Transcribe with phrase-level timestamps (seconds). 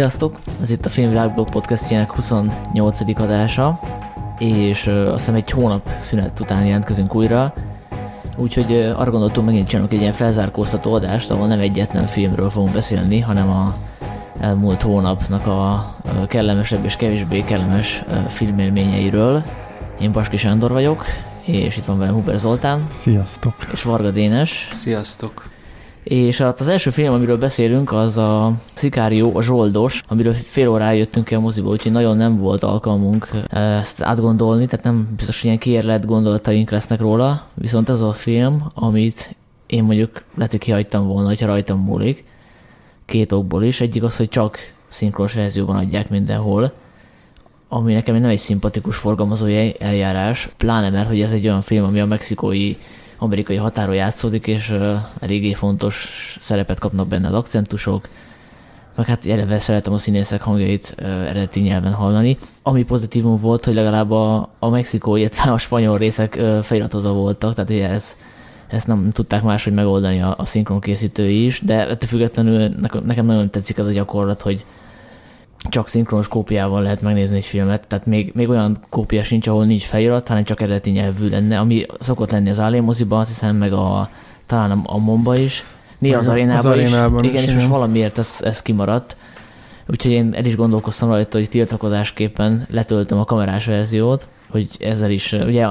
[0.00, 0.38] Sziasztok!
[0.62, 3.00] Ez itt a Filmvilágblog podcastjának 28.
[3.18, 3.80] adása,
[4.38, 7.54] és azt hiszem egy hónap szünet után jelentkezünk újra,
[8.36, 13.20] úgyhogy arra gondoltunk megint csinálunk egy ilyen felzárkóztató adást, ahol nem egyetlen filmről fogunk beszélni,
[13.20, 13.74] hanem a
[14.38, 15.94] elmúlt hónapnak a
[16.28, 19.42] kellemesebb és kevésbé kellemes filmélményeiről.
[20.00, 21.04] Én Baski Sándor vagyok,
[21.44, 22.86] és itt van velem Huber Zoltán.
[22.92, 23.54] Sziasztok!
[23.72, 24.68] És Varga Dénes.
[24.72, 25.49] Sziasztok!
[26.02, 30.92] És hát az első film, amiről beszélünk, az a Szikárió, a Zsoldos, amiről fél órára
[30.92, 35.36] jöttünk ki a moziból, úgyhogy nagyon nem volt alkalmunk eh, ezt átgondolni, tehát nem biztos,
[35.36, 39.34] hogy ilyen kiérlet gondolataink lesznek róla, viszont ez a film, amit
[39.66, 42.24] én mondjuk lehet, hogy kihagytam volna, hogyha rajtam múlik,
[43.04, 43.80] két okból is.
[43.80, 46.72] Egyik az, hogy csak szinkronos verzióban adják mindenhol,
[47.68, 52.00] ami nekem nem egy szimpatikus forgalmazói eljárás, pláne mert, hogy ez egy olyan film, ami
[52.00, 52.76] a mexikói
[53.20, 54.74] amerikai határon játszódik, és
[55.20, 58.08] eléggé fontos szerepet kapnak benne az akcentusok,
[58.96, 62.36] meg hát eleve szeretem a színészek hangjait eredeti nyelven hallani.
[62.62, 67.70] Ami pozitívum volt, hogy legalább a, a mexikói, illetve a spanyol részek feliratozva voltak, tehát
[67.70, 68.16] ugye ez,
[68.68, 70.80] ezt nem tudták máshogy megoldani a, a szinkron
[71.16, 74.64] is, de ettől függetlenül nekem, nekem nagyon tetszik ez a gyakorlat, hogy
[75.68, 79.84] csak szinkronos kópiával lehet megnézni egy filmet, tehát még, még olyan kópia sincs, ahol nincs
[79.84, 83.72] felirat, hanem csak eredeti nyelvű lenne, ami szokott lenni az Alien moziban, azt hiszem, meg
[83.72, 84.08] a,
[84.46, 85.64] talán a, a Momba is,
[85.98, 89.16] néha az, arénában, az arénában is, is, igen, és most valamiért ez, ez kimaradt.
[89.86, 95.32] Úgyhogy én el is gondolkoztam rajta, hogy tiltakozásképpen letöltöm a kamerás verziót, hogy ezzel is,
[95.32, 95.66] ugye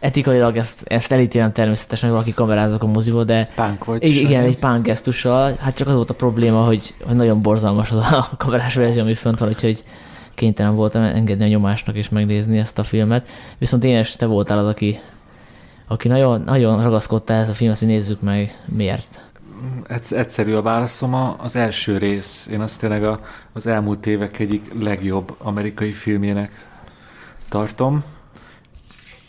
[0.00, 4.44] etikailag ezt, ezt elítélem természetesen, hogy valaki kamerázok a moziba, de pánk vagy igen, igen,
[4.44, 8.28] egy pánk gesztussal, hát csak az volt a probléma, hogy, hogy nagyon borzalmas az a
[8.38, 9.84] kamerás verzió, ami fönt van, úgyhogy
[10.34, 13.28] kénytelen voltam engedni a nyomásnak és megnézni ezt a filmet.
[13.58, 14.98] Viszont én te voltál az, aki,
[15.88, 19.20] aki nagyon, nagyon ragaszkodta ezt a filmet, hogy nézzük meg miért.
[20.10, 22.48] Egyszerű a válaszom, az első rész.
[22.52, 23.20] Én azt tényleg a,
[23.52, 26.50] az elmúlt évek egyik legjobb amerikai filmjének
[27.48, 28.04] tartom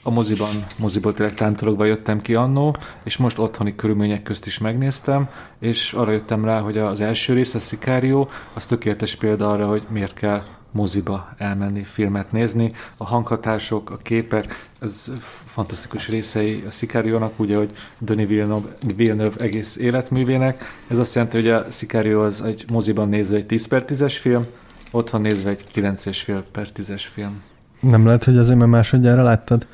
[0.04, 5.30] a moziban, moziból tényleg tántologva jöttem ki annó, és most otthoni körülmények közt is megnéztem,
[5.60, 9.84] és arra jöttem rá, hogy az első rész, a Sicario, az tökéletes példa arra, hogy
[9.90, 12.72] miért kell moziba elmenni, filmet nézni.
[12.98, 15.12] A hanghatások, a képek, ez
[15.46, 20.76] fantasztikus részei a Sicario-nak, ugye, hogy Denis Villeneuve, Villeneuve egész életművének.
[20.88, 24.46] Ez azt jelenti, hogy a Sicario az egy moziban nézve egy 10 per 10-es film,
[24.92, 27.44] otthon nézve egy 9,5 per 10-es film.
[27.82, 29.68] Nem lehet, hogy azért, mert másodjára láttad?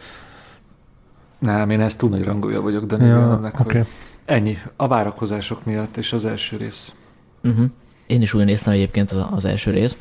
[1.39, 3.75] Nem, én ezt túl nagy rangolja vagyok de ja, okay.
[3.77, 3.87] hogy
[4.25, 4.57] ennyi.
[4.75, 6.95] A várakozások miatt, és az első rész.
[7.43, 7.65] Uh-huh.
[8.07, 9.99] Én is úgy néztem egyébként az, az első részt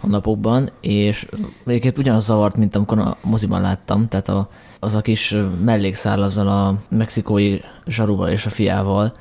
[0.00, 1.26] a napokban, és
[1.66, 4.48] egyébként ugyanaz zavart, mint amikor a moziban láttam, tehát a,
[4.80, 9.12] az a kis mellékszál azzal a mexikói zsaruval és a fiával,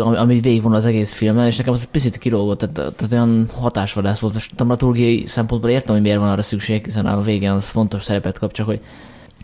[0.00, 4.34] ami végigvon az egész filmen, és nekem az picit kilógott, tehát, tehát olyan hatásvadász volt.
[4.34, 8.38] Most dramaturgiai szempontból értem, hogy miért van arra szükség, hiszen a végén az fontos szerepet
[8.38, 8.80] kap, csak hogy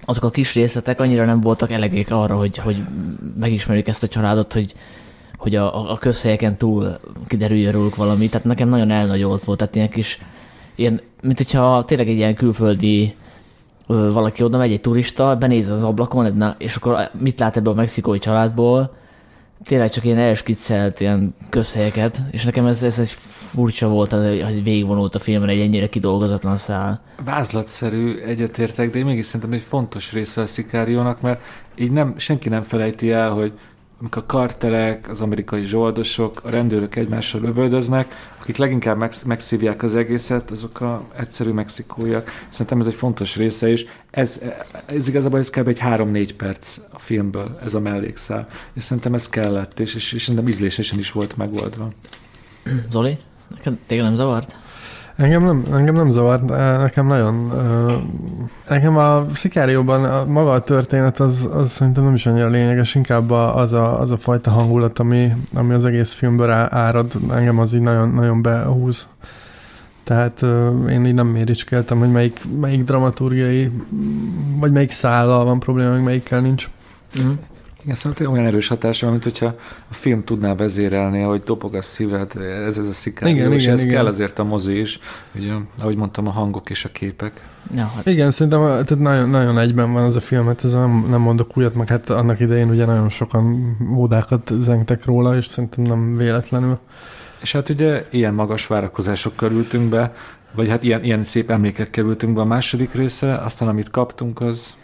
[0.04, 2.84] azok a kis részletek annyira nem voltak elegék arra, hogy, hogy
[3.40, 4.74] megismerjük ezt a családot, hogy,
[5.36, 8.28] hogy a, a közhelyeken túl kiderüljön róluk valami.
[8.28, 10.18] Tehát nekem nagyon elnagyolt volt, tehát ilyen kis,
[10.74, 13.14] ilyen, mint hogyha tényleg egy ilyen külföldi
[13.86, 18.18] valaki oda megy, egy turista, benéz az ablakon, és akkor mit lát ebből a mexikói
[18.18, 18.96] családból,
[19.64, 25.14] tényleg csak ilyen elskiccelt ilyen közhelyeket, és nekem ez, ez egy furcsa volt, hogy végigvonult
[25.14, 27.00] a filmre egy ennyire kidolgozatlan szál.
[27.24, 31.42] Vázlatszerű, egyetértek, de én mégis szerintem egy fontos része a Szikáriónak, mert
[31.74, 33.52] így nem, senki nem felejti el, hogy
[34.00, 39.94] amikor a kartelek, az amerikai zsoldosok, a rendőrök egymással lövöldöznek, akik leginkább megsz- megszívják az
[39.94, 42.30] egészet, azok a egyszerű mexikóiak.
[42.48, 43.84] Szerintem ez egy fontos része is.
[44.10, 44.40] Ez,
[44.86, 45.68] ez igazából ez kb.
[45.68, 48.48] egy 3-4 perc a filmből, ez a mellékszál.
[48.72, 51.92] És szerintem ez kellett, és, és, és szerintem ízlésesen is volt megoldva.
[52.90, 53.18] Zoli,
[53.48, 54.56] neked téged nem zavart?
[55.16, 56.40] Engem nem, engem nem zavar,
[56.80, 57.52] nekem nagyon...
[58.68, 63.72] Nekem a Szikárióban maga a történet az, az szerintem nem is annyira lényeges, inkább az
[63.72, 68.08] a, az a fajta hangulat, ami, ami az egész filmből árad, engem az így nagyon,
[68.08, 69.06] nagyon behúz.
[70.04, 70.42] Tehát
[70.90, 73.70] én így nem méricskéltem, hogy melyik, melyik dramaturgiai,
[74.60, 76.70] vagy melyik szállal van probléma, meg melyikkel nincs.
[77.22, 77.32] Mm.
[77.86, 79.46] Igen, szerintem olyan erős hatása, mint hogyha
[79.88, 82.32] a film tudná vezérelni, hogy dobog a szíved,
[82.66, 83.28] ez, ez a szikár.
[83.28, 83.94] Igen, és igen, ez igen.
[83.94, 84.98] kell azért a mozi is,
[85.32, 87.40] hogy ahogy mondtam, a hangok és a képek.
[87.74, 88.06] Ja, hát.
[88.06, 91.56] Igen, szerintem tehát nagyon, nagyon egyben van az a film, hát ez nem, nem mondok
[91.56, 96.78] újat, meg hát annak idején ugye nagyon sokan ódákat zengtek róla, és szerintem nem véletlenül.
[97.42, 100.12] És hát ugye ilyen magas várakozások kerültünk be,
[100.54, 104.74] vagy hát ilyen, ilyen szép emlékek kerültünk be a második része, aztán amit kaptunk, az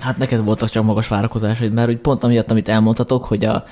[0.00, 3.64] Hát neked voltak csak magas várakozásaid, mert hogy pont amiatt, amit elmondhatok, hogy a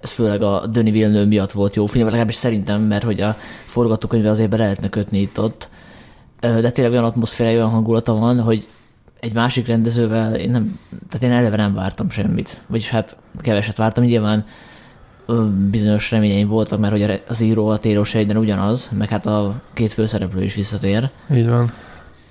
[0.00, 4.30] ez főleg a Denis Villeneuve miatt volt jó film, legalábbis szerintem, mert hogy a forgatókönyve
[4.30, 5.68] azért be lehetne kötni itt ott.
[6.40, 8.66] De tényleg olyan atmoszféra, olyan hangulata van, hogy
[9.20, 10.78] egy másik rendezővel én nem,
[11.08, 12.60] tehát én eleve nem vártam semmit.
[12.66, 14.44] Vagyis hát keveset vártam, nyilván
[15.70, 19.92] bizonyos reményeim voltak, mert hogy az író a Taylor Sheridan ugyanaz, meg hát a két
[19.92, 21.10] főszereplő is visszatér.
[21.34, 21.72] Így van.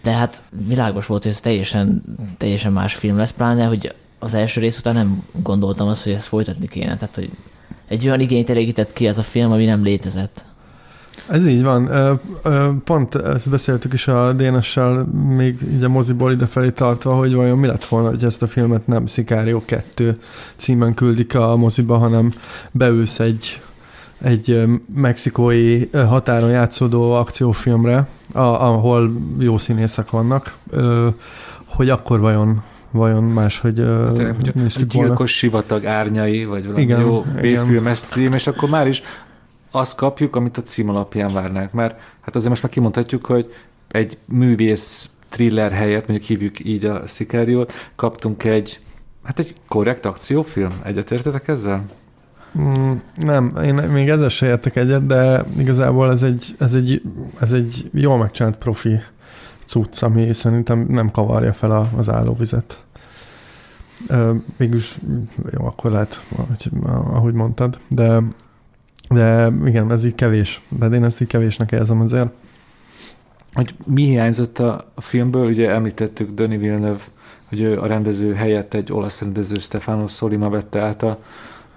[0.06, 2.04] De hát világos volt, hogy ez teljesen,
[2.38, 6.28] teljesen más film lesz, pláne, hogy az első rész után nem gondoltam azt, hogy ezt
[6.28, 6.98] folytatni kéne.
[6.98, 7.30] Tehát, hogy
[7.88, 10.44] egy olyan igényt elégített ki ez a film, ami nem létezett.
[11.28, 11.90] Ez így van.
[12.84, 17.68] Pont ezt beszéltük is a DNS-sel még így a moziból idefelé tartva, hogy vajon mi
[17.68, 20.20] lett volna, hogy ezt a filmet nem Szikárió 2
[20.56, 22.34] címen küldik a moziba, hanem
[22.72, 23.62] beülsz egy,
[24.26, 24.64] egy
[24.96, 30.58] mexikói határon játszódó akciófilmre, ahol jó színészek vannak,
[31.66, 35.26] hogy akkor vajon vajon máshogy uh, néztük Gyilkos volna.
[35.26, 39.02] sivatag árnyai, vagy valami igen, jó B-filmes cím, és akkor már is
[39.72, 41.72] azt kapjuk, amit a cím alapján várnánk.
[41.72, 43.54] Mert hát azért most már kimondhatjuk, hogy
[43.92, 48.80] egy művész thriller helyett, mondjuk hívjuk így a Szikáriót, kaptunk egy,
[49.24, 50.72] hát egy korrekt akciófilm.
[50.84, 51.86] Egyetértetek ezzel?
[52.60, 57.02] Mm, nem, én még ezzel se értek egyet, de igazából ez egy, ez egy,
[57.40, 59.00] ez egy jól megcsinált profi
[59.66, 62.80] cucc, ami szerintem nem kavarja fel a, az állóvizet.
[64.58, 64.98] Mégis
[65.52, 66.26] jó, akkor lehet,
[66.86, 68.22] ahogy mondtad, de
[69.10, 70.62] de igen, ez így kevés.
[70.70, 72.30] De én ezt így kevésnek érzem azért.
[73.54, 77.04] Hogy mi hiányzott a, filmből, ugye említettük Denis Villeneuve,
[77.50, 81.20] hogy a rendező helyett egy olasz rendező Stefano Solima vette át a,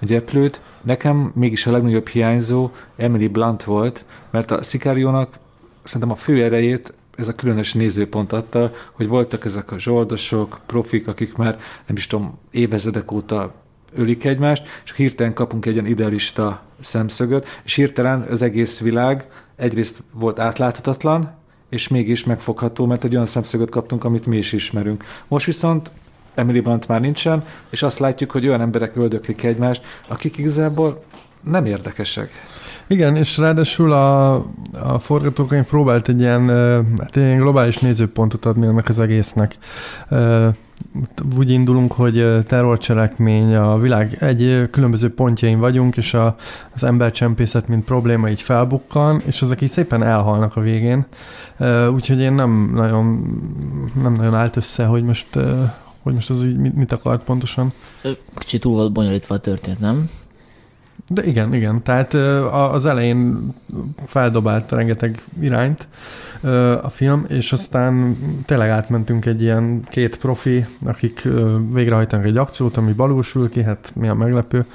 [0.01, 0.61] a gyeplőt.
[0.83, 5.39] Nekem mégis a legnagyobb hiányzó Emily Blunt volt, mert a Szikáriónak
[5.83, 11.09] szerintem a fő erejét ez a különös nézőpont adta, hogy voltak ezek a zsoldosok, profik,
[11.09, 13.55] akik már nem is tudom, évezredek óta
[13.93, 20.03] ölik egymást, és hirtelen kapunk egy ilyen idealista szemszögöt, és hirtelen az egész világ egyrészt
[20.13, 21.37] volt átláthatatlan,
[21.71, 25.05] és mégis megfogható, mert egy olyan szemszögöt kaptunk, amit mi is ismerünk.
[25.29, 25.91] Most viszont
[26.39, 31.03] Emily Blunt már nincsen, és azt látjuk, hogy olyan emberek öldöklik egymást, akik igazából
[31.43, 32.31] nem érdekesek.
[32.87, 34.35] Igen, és ráadásul a,
[34.83, 36.49] a forgatókönyv próbált egy ilyen,
[36.99, 39.57] hát egy ilyen globális nézőpontot adni ennek az egésznek
[41.37, 46.37] úgy indulunk, hogy terrorcselekmény, a világ egy különböző pontjain vagyunk, és a,
[46.75, 51.07] az embercsempészet, mint probléma így felbukkan, és ezek így szépen elhalnak a végén.
[51.93, 53.05] Úgyhogy én nem nagyon,
[54.03, 55.39] nem nagyon állt össze, hogy most,
[56.09, 57.73] hogy most az így mit akart pontosan.
[58.35, 60.11] Kicsit túl volt bonyolítva a történet, nem?
[61.09, 61.83] De igen, igen.
[61.83, 62.15] Tehát
[62.73, 63.53] az elején
[64.05, 65.87] feldobált rengeteg irányt,
[66.83, 68.17] a film, és aztán
[68.47, 71.29] tényleg átmentünk egy ilyen két profi, akik
[71.73, 74.67] végrehajtanak egy akciót, ami balúsul ki, hát milyen meglepő,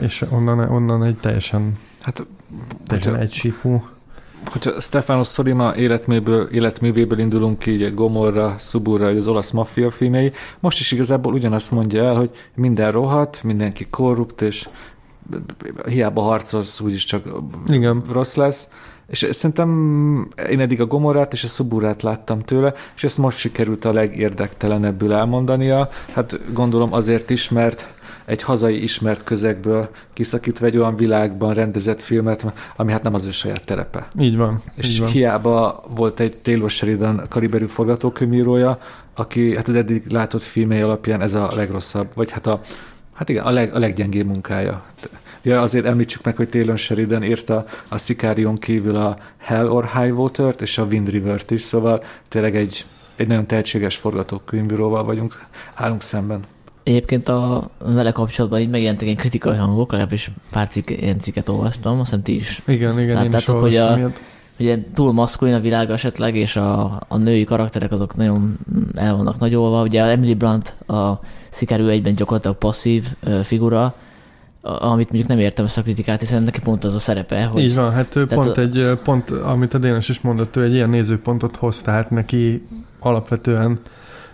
[0.00, 2.26] és onnan, onnan egy teljesen, hát,
[2.86, 3.84] teljesen egy síkú.
[4.44, 10.92] Hogyha Stefano Solima életműből, életművéből indulunk ki, Gomorra, Suburra, az olasz maffia filmei, most is
[10.92, 14.68] igazából ugyanazt mondja el, hogy minden rohadt, mindenki korrupt, és
[15.86, 17.22] hiába harcolsz, úgyis csak
[17.68, 18.02] Igen.
[18.12, 18.68] rossz lesz.
[19.06, 23.84] És szerintem én eddig a Gomorát és a Szuburát láttam tőle, és ezt most sikerült
[23.84, 25.88] a legérdektelenebbül elmondania.
[26.12, 27.90] Hát gondolom azért is, mert
[28.24, 33.30] egy hazai ismert közegből kiszakítva egy olyan világban rendezett filmet, ami hát nem az ő
[33.30, 34.06] saját terepe.
[34.18, 34.62] Így van.
[34.74, 35.08] És így van.
[35.08, 38.78] hiába volt egy Taylor Sheridan kaliberű forgatókönyvírója,
[39.14, 42.60] aki hát az eddig látott filmei alapján ez a legrosszabb, vagy hát a
[43.12, 44.84] Hát igen, a, leg, a leggyengébb munkája.
[45.42, 50.18] Ja, azért említsük meg, hogy Taylor Sheridan írta a Sicarion kívül a Hell or High
[50.18, 52.84] Water-t és a Wind River-t is, szóval tényleg egy,
[53.16, 55.40] egy nagyon tehetséges forgatókönyvíróval vagyunk,
[55.74, 56.44] állunk szemben.
[56.82, 61.92] Egyébként a vele kapcsolatban így megjelentek egy kritikai hangok, legalábbis pár cikk, ilyen cikket olvastam,
[61.92, 62.62] azt hiszem ti is.
[62.66, 64.20] Igen, igen, Láttátok, én is hogy a, ilyet.
[64.56, 68.58] hogy túl maszkulin a világ esetleg, és a, a női karakterek azok nagyon
[68.94, 69.82] el vannak nagyolva.
[69.82, 71.20] Ugye Emily Blunt a
[71.50, 73.06] Szikerül egyben gyakorlatilag passzív
[73.42, 73.94] figura,
[74.62, 77.44] amit mondjuk nem értem ezt a kritikát, hiszen neki pont az a szerepe.
[77.44, 78.60] Hogy Így van, hát ő pont a...
[78.60, 82.66] egy, pont, amit a Dénes is mondott, ő egy ilyen nézőpontot hoz, tehát neki
[82.98, 83.80] alapvetően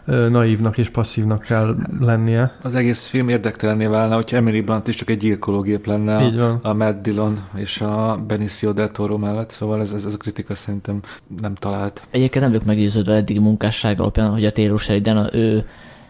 [0.09, 2.57] naívnak és passzívnak kell lennie.
[2.63, 6.59] Az egész film érdektelenné válna, hogyha Emily Blunt is csak egy gyilkológép lenne Így van.
[6.63, 10.55] a Matt Dillon és a Benicio del Toro mellett, szóval ez, ez, ez a kritika
[10.55, 11.01] szerintem
[11.41, 12.07] nem talált.
[12.11, 15.65] Egyébként nem vagyok meggyőződve eddigi munkásság alapján, hogy a Taylor Sheridan, ő,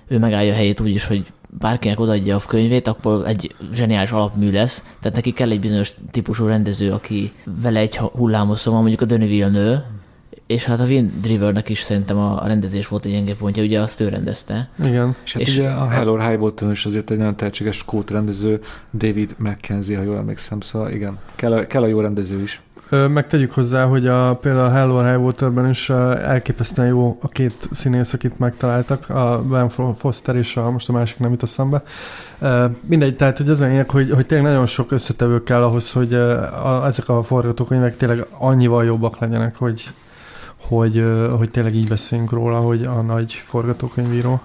[0.09, 4.51] ő megállja a helyét úgy is, hogy bárkinek odaadja a könyvét, akkor egy zseniális alapmű
[4.51, 4.85] lesz.
[5.01, 9.87] Tehát neki kell egy bizonyos típusú rendező, aki vele egy hullámoszom, mondjuk a Denis Villeneuve,
[10.49, 14.01] és hát a Wind Rivernek is szerintem a rendezés volt egy gyenge pontja, ugye azt
[14.01, 14.69] ő rendezte.
[14.85, 15.17] Igen.
[15.25, 18.11] És hát és ugye a Hell or High Water is azért egy nagyon tehetséges skót
[18.11, 18.61] rendező,
[18.95, 22.63] David McKenzie, ha jól emlékszem, szóval igen, kell a, kell a jó rendező is.
[23.09, 27.69] Meg tegyük hozzá, hogy a, például a Hello High Waterben is elképesztően jó a két
[27.71, 31.83] színész, akit megtaláltak, a Ben Foster és a, most a másik nem jut eszembe.
[32.87, 36.87] Mindegy, tehát hogy az lényeg, hogy, hogy tényleg nagyon sok összetevő kell ahhoz, hogy a,
[36.87, 39.85] ezek a forgatókönyvek tényleg annyival jobbak legyenek, hogy,
[40.69, 41.05] hogy,
[41.39, 44.41] hogy tényleg így beszéljünk róla, hogy a nagy forgatókönyvíró.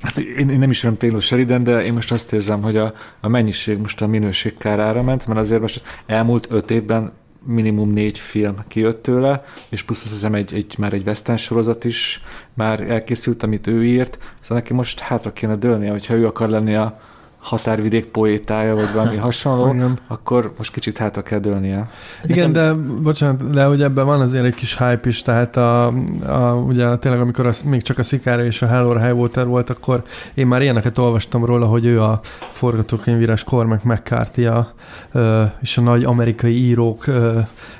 [0.00, 3.28] Hát én, én nem ismerem Taylor Sheridan, de én most azt érzem, hogy a, a
[3.28, 7.12] mennyiség most a minőség kárára ment, mert azért most elmúlt öt évben
[7.46, 11.84] minimum négy film kijött tőle, és plusz azt hiszem egy, egy, már egy western sorozat
[11.84, 12.22] is
[12.54, 16.74] már elkészült, amit ő írt, szóval neki most hátra kéne dőlnie, hogyha ő akar lenni
[16.74, 17.00] a,
[17.44, 19.98] határvidék poétája, vagy valami hasonló, Igen.
[20.06, 21.88] akkor most kicsit hátra kell dőlnie.
[22.22, 22.72] Igen, de
[23.02, 25.86] bocsánat, de hogy ebben van azért egy kis hype is, tehát a,
[26.26, 29.46] a, ugye tényleg amikor az, még csak a Szikára és a Hell or High Water
[29.46, 30.02] volt, akkor
[30.34, 32.20] én már ilyeneket olvastam róla, hogy ő a
[32.50, 34.72] forgatókönyvírás Cormac McCarthy a,
[35.60, 37.04] és a nagy amerikai írók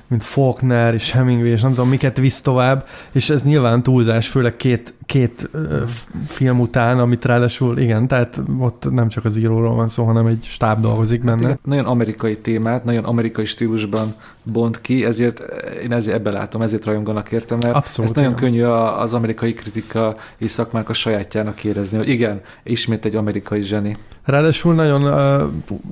[0.09, 4.57] mint Faulkner és Hemingway, és nem tudom, miket visz tovább, és ez nyilván túlzás, főleg
[4.57, 5.83] két, két uh,
[6.27, 10.43] film után, amit ráadásul, igen, tehát ott nem csak az íróról van szó, hanem egy
[10.43, 11.33] stáb dolgozik benne.
[11.33, 15.43] Hát igen, nagyon amerikai témát, nagyon amerikai stílusban bont ki, ezért
[15.83, 18.51] én ezért ebbe látom, ezért rajonganak értem, mert Abszolút, ezt nagyon igen.
[18.51, 18.63] könnyű
[19.03, 23.97] az amerikai kritika és szakmák a sajátjának érezni, hogy igen, ismét egy amerikai zseni.
[24.25, 25.03] Ráadásul nagyon,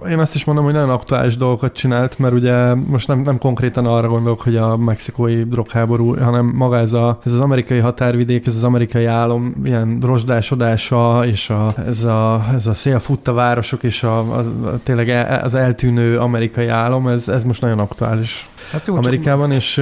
[0.09, 3.87] én azt is mondom, hogy nagyon aktuális dolgokat csinált, mert ugye most nem, nem konkrétan
[3.87, 8.55] arra gondolok, hogy a mexikói drogháború, hanem maga ez, a, ez az amerikai határvidék, ez
[8.55, 14.03] az amerikai álom ilyen rozsdásodása, és a, ez, a, ez a szél futta városok, és
[14.03, 18.87] a, a, a, tényleg e, az eltűnő amerikai álom, ez, ez most nagyon aktuális hát
[18.87, 19.59] jó, Amerikában, csak...
[19.59, 19.79] és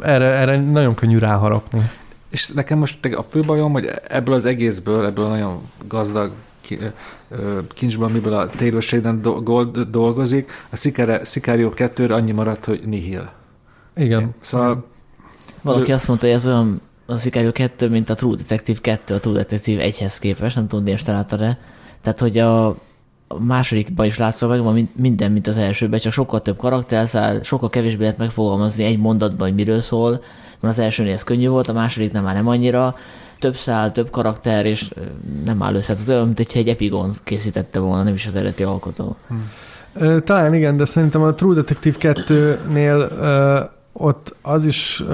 [0.00, 1.90] erre, erre nagyon könnyű ráharapni.
[2.30, 6.30] És nekem most a fő bajom, hogy ebből az egészből, ebből a nagyon gazdag
[7.74, 9.20] kincsből, amiből a Taylor Sheridan
[9.90, 10.76] dolgozik, a
[11.24, 13.30] Sicario 2 annyi maradt, hogy nihil.
[13.96, 14.34] Igen.
[14.40, 14.84] Szóval...
[15.62, 19.20] Valaki azt mondta, hogy ez olyan a Sicario 2, mint a True Detective 2 a
[19.20, 21.58] True Detective 1-hez képest, nem tudom, Dénes találta de
[22.00, 22.76] Tehát, hogy a,
[23.38, 28.02] másodikban is látszol meg van minden, mint az elsőben, csak sokkal több karakterszál, sokkal kevésbé
[28.02, 30.10] lehet megfogalmazni egy mondatban, hogy miről szól,
[30.60, 32.96] mert az elsőnél ez könnyű volt, a második nem már nem annyira,
[33.38, 34.90] több szál, több karakter, és
[35.44, 35.92] nem áll össze.
[35.92, 39.16] Ez olyan, mint hogyha egy Epigon készítette volna, nem is az eredeti alkotó.
[39.28, 39.50] Hmm.
[40.24, 43.08] Talán igen, de szerintem a True Detective 2-nél
[43.96, 45.04] ott az is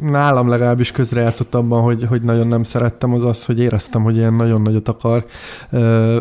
[0.00, 4.34] nálam legalábbis közrejátszott abban, hogy, hogy nagyon nem szerettem, az az, hogy éreztem, hogy ilyen
[4.34, 5.24] nagyon nagyot akar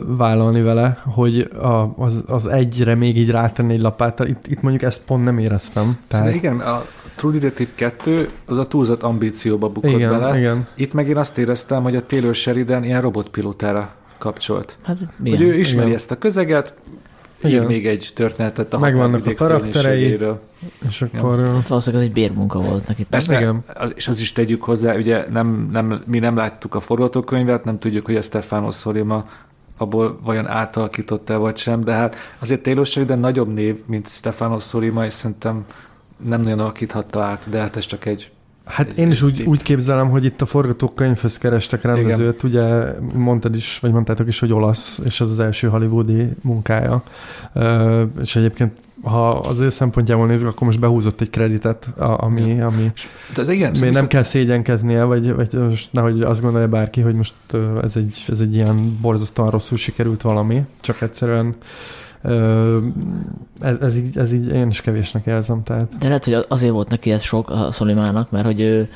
[0.06, 4.28] vállalni vele, hogy a, az, az egyre még így rátenni egy lapáttal.
[4.28, 5.98] Itt, itt mondjuk ezt pont nem éreztem.
[6.08, 6.34] Tehát...
[6.34, 6.82] igen, a
[7.16, 10.38] True Detective 2 az a túlzott ambícióba bukott igen, bele.
[10.38, 10.68] Igen.
[10.76, 14.78] Itt meg én azt éreztem, hogy a Taylor Sheridan ilyen robotpilótára kapcsolt.
[14.84, 15.98] Hát, hogy ő ismeri igen.
[15.98, 16.74] ezt a közeget,
[17.44, 20.20] ír még egy történetet a Megvannak a karakterei,
[20.88, 21.40] és akkor...
[21.40, 21.54] Ja.
[21.54, 23.06] Hát valószínűleg ez egy bérmunka volt neki.
[23.10, 23.64] Persze, igen.
[23.96, 28.06] és az is tegyük hozzá, ugye nem, nem, mi nem láttuk a forgatókönyvet, nem tudjuk,
[28.06, 29.26] hogy a Stefano Solima
[29.78, 35.06] abból vajon átalakított-e vagy sem, de hát azért Taylor Sheridan nagyobb név, mint Stefano Solima,
[35.06, 35.66] és szerintem
[36.18, 38.32] nem nagyon alakíthatta át, de hát ez csak egy
[38.66, 42.64] Hát én is úgy, úgy képzelem, hogy itt a forgatókönyvhöz kerestek rendezőt, Igen.
[42.64, 47.04] ugye mondtad is, vagy mondtátok is, hogy olasz, és az az első hollywoodi munkája.
[48.22, 48.72] És egyébként
[49.04, 52.92] ha az ő szempontjából nézzük, akkor most behúzott egy kreditet, ami, ami
[53.36, 57.34] ez igen, még nem kell szégyenkeznie, vagy, vagy most nehogy azt gondolja bárki, hogy most
[57.82, 61.56] ez egy, ez egy ilyen borzasztóan rosszul sikerült valami, csak egyszerűen
[63.60, 65.64] ez, ez, így, ez így én is kevésnek érzem.
[65.64, 65.98] Tehát.
[65.98, 68.90] De lehet, hogy azért volt neki ez sok a Szolimának, mert hogy ő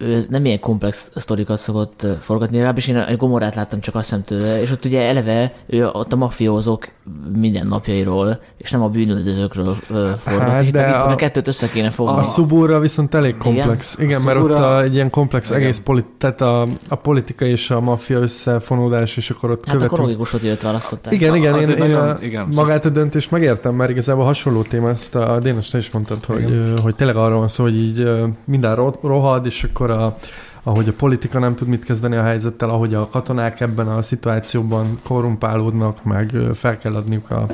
[0.00, 4.24] ő nem ilyen komplex sztorikat szokott forgatni, legalábbis én egy gomorát láttam csak azt hiszem
[4.24, 6.88] tőle, és ott ugye eleve ő ott a mafiózók
[7.36, 9.76] minden napjairól, és nem a bűnöldözőkről
[10.16, 12.18] forgat, hát, de a, a, kettőt össze kéne fogni.
[12.18, 13.94] A szubúra viszont elég komplex.
[13.94, 15.62] Igen, Igen mert ott a, egy ilyen komplex igen.
[15.62, 19.92] egész politi- tehát a, a politika és a maffia összefonódás, és akkor ott hát követünk.
[19.92, 21.12] akkor logikus, hogy őt választották.
[21.12, 25.14] Igen, igen, én, én a, igen, magát a döntést megértem, mert igazából hasonló téma, ezt
[25.14, 28.10] a Dénes te is mondtad, hogy, hogy tényleg arról van szó, hogy így
[28.44, 30.16] minden rohad, és akkor a,
[30.62, 35.00] ahogy a politika nem tud mit kezdeni a helyzettel, ahogy a katonák ebben a szituációban
[35.02, 37.46] korrumpálódnak, meg fel kell adniuk a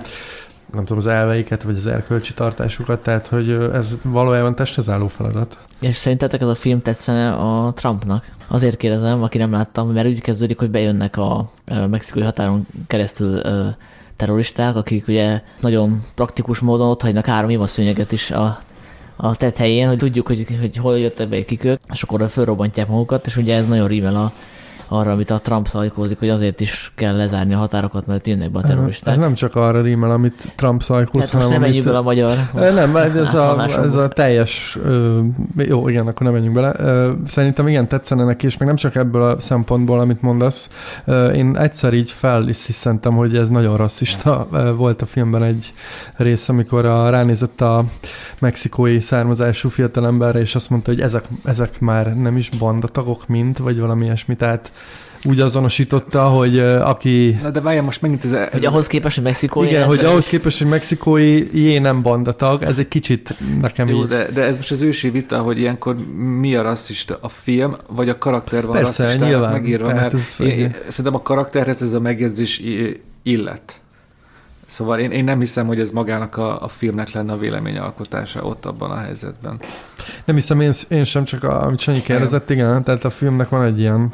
[0.72, 5.58] nem tudom, az elveiket, vagy az erkölcsi tartásukat, tehát hogy ez valójában testhez álló feladat.
[5.80, 8.30] És szerintetek ez a film tetszene a Trumpnak?
[8.48, 11.50] Azért kérdezem, aki nem láttam, mert úgy kezdődik, hogy bejönnek a
[11.90, 13.40] mexikai határon keresztül
[14.16, 18.58] terroristák, akik ugye nagyon praktikus módon ott hagynak három szőnyeget is a
[19.16, 22.88] a tett helyén, hogy tudjuk, hogy, hogy hol jöttek be kik ők, és akkor fölrobbantják
[22.88, 24.32] magukat, és ugye ez nagyon rímel a,
[24.88, 28.58] arra, amit a Trump szajkózik, hogy azért is kell lezárni a határokat, mert jönnek be
[28.58, 29.14] a terroristák.
[29.14, 32.36] Ez nem csak arra rímel, amit Trump szajkóz, Hát most nem menjünk bele a magyar
[32.52, 34.78] Nem, ez a, ez a teljes,
[35.56, 36.74] jó, igen, akkor nem menjünk bele.
[37.26, 40.70] Szerintem igen, tetszene neki, és még nem csak ebből a szempontból, amit mondasz.
[41.34, 44.48] Én egyszer így fel is hiszentem, hogy ez nagyon rasszista.
[44.76, 45.72] Volt a filmben egy
[46.16, 47.84] rész, amikor a, ránézett a
[48.40, 53.80] mexikói származású fiatalemberre, és azt mondta, hogy ezek, ezek már nem is bandatagok, mint, vagy
[53.80, 54.36] valami ilyesmi.
[54.36, 54.72] Tehát
[55.25, 59.25] úgy azonosította, hogy aki Na de várjál, most megint ez, ez Hogy ahhoz képest, hogy
[59.25, 64.00] mexikói igen, hogy ahhoz képest, hogy mexikói jé nem bandatag, ez egy kicsit nekem Jó,
[64.02, 64.06] így.
[64.06, 68.09] de, de ez most az ősi vita, hogy ilyenkor mi a rasszista, a film, vagy
[68.09, 69.52] a karakter van Persze, rasszistának nyilván.
[69.52, 72.62] megírva, mert ez- én, szerintem a karakterhez ez a megjegyzés
[73.23, 73.80] illet.
[74.66, 78.64] Szóval én, én nem hiszem, hogy ez magának a, a filmnek lenne a véleményalkotása ott
[78.66, 79.59] abban a helyzetben.
[80.25, 83.62] Nem hiszem, én, én sem csak, a, amit Sanyi kérdezett, igen, tehát a filmnek van
[83.64, 84.12] egy ilyen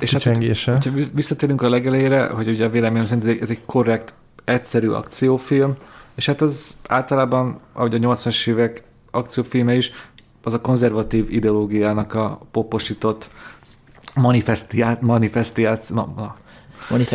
[0.00, 0.72] És hát, kicsengése.
[0.72, 4.14] hogyha visszatérünk a legelejére, hogy ugye a véleményem szerint ez egy, ez egy korrekt,
[4.44, 5.76] egyszerű akciófilm,
[6.14, 9.92] és hát az általában, ahogy a 80-as évek akciófilme is,
[10.42, 13.28] az a konzervatív ideológiának a poposított
[14.14, 16.36] manifestiát, manifestiát, na, na,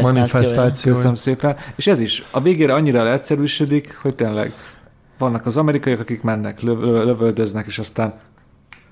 [0.02, 0.96] manifestációja.
[0.96, 1.56] köszönöm szépen.
[1.76, 4.54] És ez is, a végére annyira leegyszerűsödik, hogy tényleg
[5.18, 8.20] vannak az amerikaiak, akik mennek, löv, löv- lövöldöznek, és aztán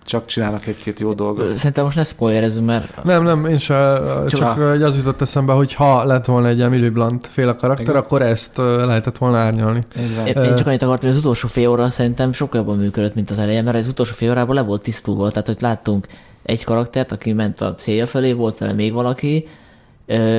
[0.03, 1.53] csak csinálnak egy-két jó dolgot.
[1.53, 5.53] Szerintem most ne spoilerezzünk, mert Nem, nem, én sem, csak, Csak- csak az jutott eszembe,
[5.53, 8.01] hogy ha lett volna egy Emily Blunt féle karakter, Igen.
[8.01, 9.81] akkor ezt lehetett volna árnyalni.
[10.25, 13.31] Épp én csak annyit akartam, hogy az utolsó fél óra szerintem sokkal jobban működött, mint
[13.31, 16.07] az elején, mert az utolsó fél órában le volt tisztulva, tehát hogy láttunk
[16.43, 19.47] egy karaktert, aki ment a célja felé, volt vele még valaki,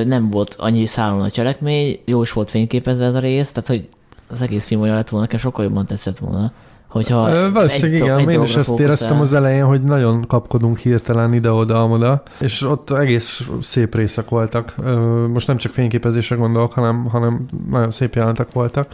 [0.05, 3.87] nem volt annyi szálon a cselekmény, jó is volt fényképezve ez a rész, tehát hogy
[4.31, 6.51] az egész film olyan lett volna, nekem sokkal jobban tetszett volna.
[6.93, 8.85] Hogyha Ö, Valószínűleg do- igen, én is ezt fókuszál.
[8.87, 14.73] éreztem az elején, hogy nagyon kapkodunk hirtelen ide-oda-amoda, és ott egész szép részek voltak.
[14.83, 14.91] Ö,
[15.27, 18.87] Most nem csak fényképezésre gondolok, hanem, hanem nagyon szép jelentek voltak.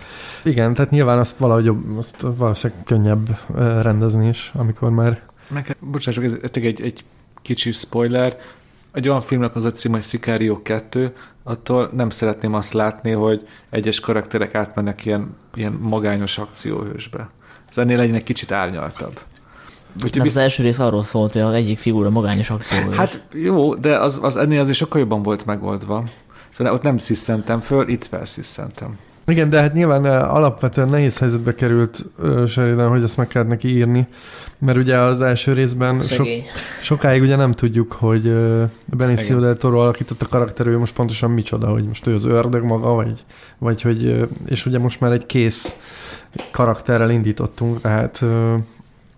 [0.43, 3.39] Igen, tehát nyilván azt valahogy jobb- azt valószínűleg könnyebb
[3.81, 6.17] rendezni is, amikor már Meg, ez
[6.53, 7.03] egy, egy
[7.41, 8.37] kicsi spoiler.
[8.93, 13.43] Egy olyan filmnek az a cím, hogy Sicario 2, attól nem szeretném azt látni, hogy
[13.69, 17.29] egyes karakterek átmennek ilyen, ilyen magányos akcióhősbe.
[17.69, 19.19] Ez ennél legyen egy kicsit árnyaltabb.
[19.95, 22.89] Úgyhogy Mert az első rész arról szólt, hogy az egyik figura magányos akció.
[22.89, 26.03] Hát jó, de az, az ennél azért sokkal jobban volt megoldva.
[26.53, 28.97] Szóval ott nem sziszentem föl, itt felsziszentem.
[29.27, 33.47] Igen, de hát nyilván ö, alapvetően nehéz helyzetbe került ö, Sheridan, hogy ezt meg kellett
[33.47, 34.07] neki írni,
[34.57, 36.43] mert ugye az első részben sok, Szegény.
[36.81, 39.41] sokáig ugye nem tudjuk, hogy ö, Benicio Igen.
[39.41, 42.89] del Toro alakított a karakter, ő most pontosan micsoda, hogy most ő az ördög maga,
[42.89, 43.25] vagy,
[43.57, 45.75] vagy hogy, ö, és ugye most már egy kész
[46.51, 48.23] karakterrel indítottunk, tehát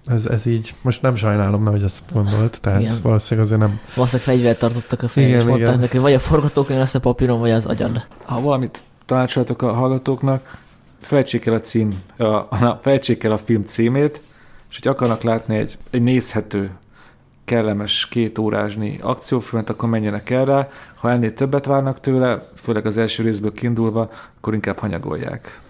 [0.06, 2.96] ez, ez így, most nem sajnálom, hogy ezt gondolt, tehát Igen.
[3.04, 3.80] valószínűleg azért nem.
[3.96, 5.80] Valószínűleg fegyvert tartottak a fején, és mondták igen.
[5.80, 8.08] neki, vagy a forgatókönyv lesz a papíron, vagy az agyad.
[8.26, 10.58] Ha valamit tanácsoltok a hallgatóknak,
[11.02, 14.22] felejtsék el a cím, a, na, felejtsék el a film címét,
[14.70, 16.72] és hogy akarnak látni egy, egy nézhető,
[17.46, 20.70] kellemes két órásnyi akciófilmet, akkor menjenek erre.
[20.96, 25.62] Ha ennél többet várnak tőle, főleg az első részből kiindulva, akkor inkább hanyagolják.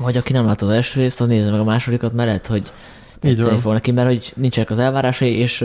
[0.00, 2.72] Vagy aki nem látta az első részt, az nézze meg a másodikat, mert lehet, hogy
[3.14, 3.58] Így tetszeni van.
[3.58, 5.64] fog neki, mert hogy nincsenek az elvárásai, és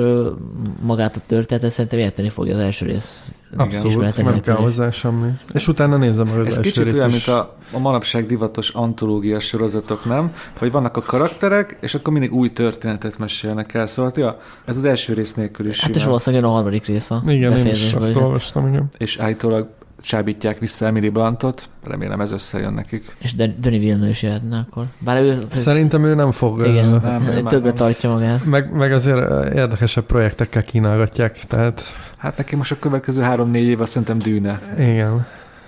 [0.81, 3.25] magát a történetet szerintem érteni fogja az első rész.
[3.57, 4.61] Abszolút, nem kell is.
[4.63, 5.29] hozzá semmi.
[5.53, 7.13] És utána nézzem meg az Ez első kicsit részt olyan, is.
[7.25, 10.33] mint a, a manapság divatos antológia sorozatok, nem?
[10.57, 13.85] Hogy vannak a karakterek, és akkor mindig új történetet mesélnek el.
[13.85, 16.07] Szóval ja, ez az első rész nélkül is Hát és simán.
[16.07, 18.87] valószínűleg jön a harmadik rész a Igen, én is azt hogy olvastam, igen.
[18.97, 19.67] és állítólag
[20.01, 23.15] csábítják vissza Emily Blantot, remélem ez összejön nekik.
[23.19, 24.85] És De- Denis Villeneuve is jöhetne akkor.
[24.99, 26.59] Bár ő Szerintem ő nem fog...
[26.67, 27.75] igen, ö, Nem, ő már többre nem.
[27.77, 28.45] tartja magát.
[28.45, 31.81] Meg, meg azért érdekesebb projektekkel kínálgatják, tehát
[32.17, 34.61] Hát neki most a következő három-négy év azt szerintem dűne.
[34.77, 35.25] igen.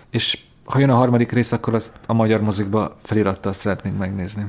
[0.10, 4.46] És ha jön a harmadik rész, akkor azt a magyar mozikba felirattal szeretnénk megnézni.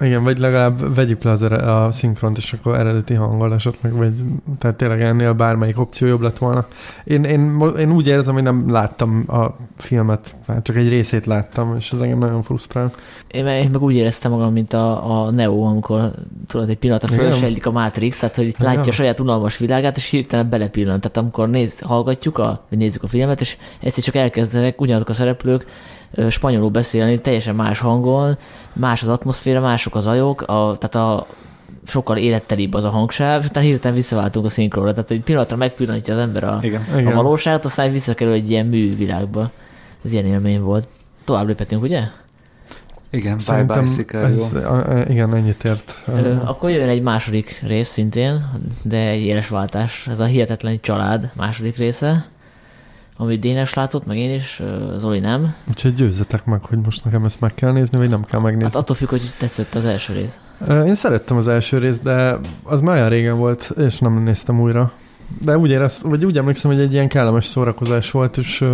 [0.00, 4.12] Igen, vagy legalább vegyük le az ere- a szinkront, és akkor eredeti hanggal esetleg, vagy
[4.58, 6.66] tehát tényleg ennél bármelyik opció jobb lett volna.
[7.04, 11.76] Én, én, én úgy érzem, hogy nem láttam a filmet, hát csak egy részét láttam,
[11.76, 12.92] és ez engem nagyon frusztrál.
[13.30, 16.10] Én én meg úgy éreztem magam, mint a, a Neo, amikor
[16.46, 18.88] tudod, egy pillanatra fölsejlik a Matrix, tehát hogy látja Igen.
[18.88, 21.00] a saját unalmas világát, és hirtelen belepillant.
[21.00, 25.12] Tehát amikor néz, hallgatjuk, a, vagy nézzük a filmet, és egyszer csak elkezdenek ugyanazok a
[25.12, 25.66] szereplők
[26.28, 28.36] spanyolul beszélni, teljesen más hangon,
[28.78, 31.26] más az atmoszféra, mások az ajok, a, tehát a
[31.86, 34.92] sokkal élettelibb az a hangsáv, és utána hirtelen visszaváltunk a szinkronra.
[34.92, 36.82] Tehát egy pillanatra megpillantja az ember a, Igen.
[36.96, 37.06] Igen.
[37.06, 39.50] a valóságot, aztán visszakerül egy ilyen művilágba.
[40.04, 40.86] Ez ilyen élmény volt.
[41.24, 42.02] Tovább léphetünk, ugye?
[43.10, 44.26] Igen, Bye Bye Sicario.
[44.26, 46.02] ez, a- igen, ennyit ért.
[46.06, 48.50] Ö, akkor jön egy második rész szintén,
[48.82, 50.06] de egy éles váltás.
[50.10, 52.26] Ez a Hihetetlen Család második része,
[53.20, 54.62] amit Dénes látott, meg én is,
[54.96, 55.54] Zoli nem.
[55.68, 58.78] Úgyhogy győzzetek meg, hogy most nekem ezt meg kell nézni, vagy nem kell Hát megnézni.
[58.78, 60.38] attól függ, hogy tetszett az első rész.
[60.86, 64.92] Én szerettem az első részt, de az már olyan régen volt, és nem néztem újra.
[65.40, 68.64] De úgy érezt, vagy úgy emlékszem, hogy egy ilyen kellemes szórakozás volt, és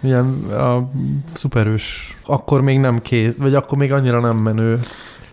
[0.00, 0.90] ilyen a
[1.34, 4.78] szuperős, akkor még nem kész, vagy akkor még annyira nem menő.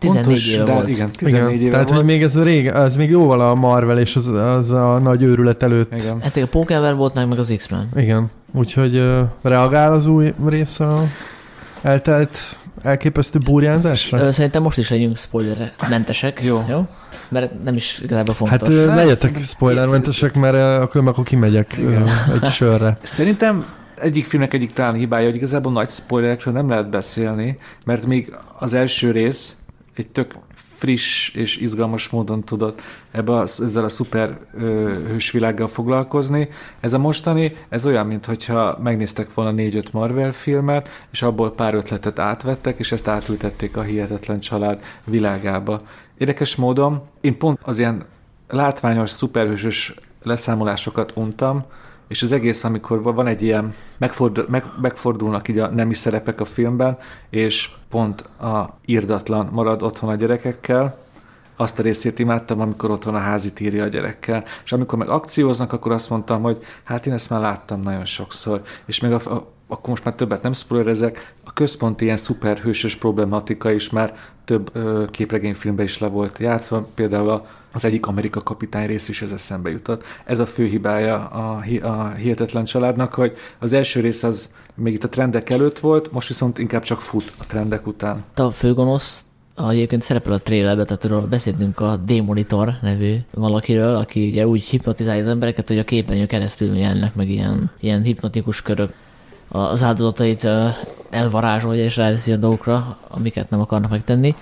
[0.03, 0.87] 14 Pontos, éve de volt.
[0.87, 1.97] Igen, 14 igen, éve tehát, volt.
[1.99, 5.63] hogy még ez, rég, ez még jóval a Marvel és az, az a nagy őrület
[5.63, 5.93] előtt.
[5.93, 6.21] Igen.
[6.21, 7.89] Hát a Pókember volt meg, meg az X-Men.
[7.95, 11.03] Igen, úgyhogy ö, reagál az új rész a
[11.81, 12.37] eltelt
[12.81, 14.19] elképesztő burjánzásra?
[14.19, 16.41] Ö, Szerintem most is legyünk spoilermentesek.
[16.43, 16.65] Jó.
[16.69, 16.87] Jó?
[17.29, 18.67] Mert nem is igazából fontos.
[18.67, 22.07] Hát Hát, legyetek spoilermentesek, mert akkor, akkor kimegyek Igen.
[22.41, 22.97] egy sörre.
[23.01, 23.65] Szerintem
[24.01, 28.73] egyik filmnek egyik talán hibája, hogy igazából nagy spoilerekről nem lehet beszélni, mert még az
[28.73, 29.55] első rész
[29.95, 34.63] egy tök friss és izgalmas módon tudott ebbe a, ezzel a szuper ö,
[35.07, 36.47] hősvilággal foglalkozni.
[36.79, 42.19] Ez a mostani, ez olyan, mintha megnéztek volna négy-öt Marvel filmet, és abból pár ötletet
[42.19, 45.81] átvettek, és ezt átültették a Hihetetlen Család világába.
[46.17, 48.05] Érdekes módon én pont az ilyen
[48.47, 51.65] látványos, szuperhősös leszámolásokat untam,
[52.13, 56.45] és az egész, amikor van egy ilyen, megfordul, meg, megfordulnak így a nemi szerepek a
[56.45, 56.97] filmben,
[57.29, 60.97] és pont a írdatlan marad otthon a gyerekekkel,
[61.55, 64.43] azt a részét imádtam, amikor otthon a házit írja a gyerekkel.
[64.63, 68.61] És amikor meg akcióznak, akkor azt mondtam, hogy hát én ezt már láttam nagyon sokszor.
[68.85, 73.71] És még a, a, akkor most már többet nem spoilerezek, a központi ilyen szuperhősös problematika
[73.71, 74.13] is már
[74.45, 79.21] több ö, képregényfilmben is le volt játszva, például a, az egyik Amerika kapitány rész is
[79.21, 80.03] ez eszembe jutott.
[80.25, 85.03] Ez a fő hibája a, a Hihetetlen családnak, hogy az első rész az még itt
[85.03, 88.23] a trendek előtt volt, most viszont inkább csak fut a trendek után.
[88.35, 94.27] A főgonosz a- egyébként szerepel a trailerben, tehát arról beszéltünk a Demonitor nevű valakiről, aki
[94.27, 98.93] ugye úgy hipnotizálja az embereket, hogy a képernyőn keresztül jelennek meg ilyen, ilyen hipnotikus körök
[99.55, 100.47] az áldozatait
[101.09, 104.35] elvarázsolja és ráveszi a dolgokra, amiket nem akarnak megtenni.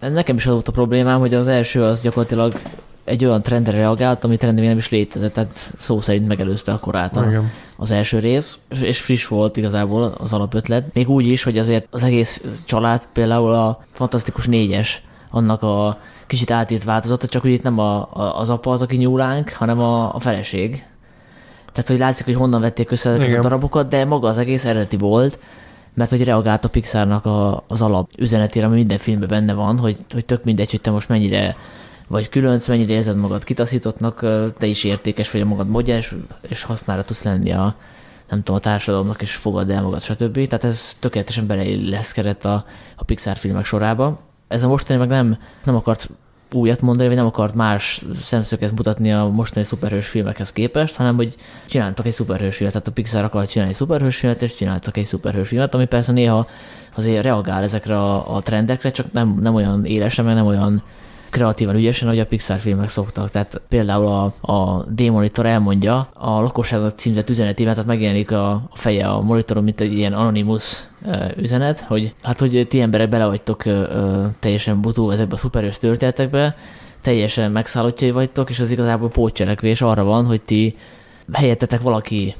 [0.00, 2.60] Nekem is az volt a problémám, hogy az első az gyakorlatilag
[3.04, 6.78] egy olyan trendre reagált, ami trend még nem is létezett, tehát szó szerint megelőzte a
[6.78, 7.42] korát a,
[7.76, 10.94] az első rész, és friss volt igazából az alapötlet.
[10.94, 16.50] Még úgy is, hogy azért az egész család például a Fantasztikus négyes, annak a kicsit
[16.50, 20.14] átírt változata, csak hogy itt nem a, a, az apa az, aki nyúlánk, hanem a,
[20.14, 20.84] a feleség.
[21.72, 24.96] Tehát, hogy látszik, hogy honnan vették össze ezeket a darabokat, de maga az egész eredeti
[24.96, 25.38] volt,
[25.94, 29.96] mert hogy reagált a Pixarnak a, az alap üzenetére, ami minden filmben benne van, hogy,
[30.12, 31.56] hogy tök mindegy, hogy te most mennyire
[32.08, 34.26] vagy különc, mennyire érzed magad kitaszítottnak,
[34.58, 36.14] te is értékes vagy a magad módján, és,
[36.48, 37.74] és hasznára tudsz lenni a,
[38.28, 40.34] nem tudom, a társadalomnak, és fogad el magad, stb.
[40.34, 42.64] Tehát ez tökéletesen beleilleszkedett a,
[42.96, 44.18] a Pixar filmek sorába.
[44.48, 46.10] Ez a mostani meg nem, nem akart
[46.54, 51.34] újat mondani, vagy nem akart más szemszöget mutatni a mostani szuperhős filmekhez képest, hanem hogy
[51.66, 55.04] csináltak egy szuperhős filmet, tehát a Pixar akart csinálni egy szuperhős filmet, és csináltak egy
[55.04, 56.46] szuperhős filmet, ami persze néha
[56.96, 60.82] azért reagál ezekre a, a trendekre, csak nem, nem olyan élesen, meg nem olyan
[61.32, 63.30] kreatívan, ügyesen, ahogy a Pixar filmek szoktak.
[63.30, 69.06] Tehát például a, a D-monitor elmondja a lakosságnak címzett üzenetében, tehát megjelenik a, a feje
[69.06, 73.64] a monitoron, mint egy ilyen anonymous ö, üzenet, hogy hát, hogy ti emberek bele vagytok
[73.64, 76.56] ö, teljesen butó ezekbe a szuperős történetekbe,
[77.00, 80.76] teljesen megszállottjai vagytok, és az igazából pótcselekvés arra van, hogy ti
[81.32, 82.34] helyettetek valaki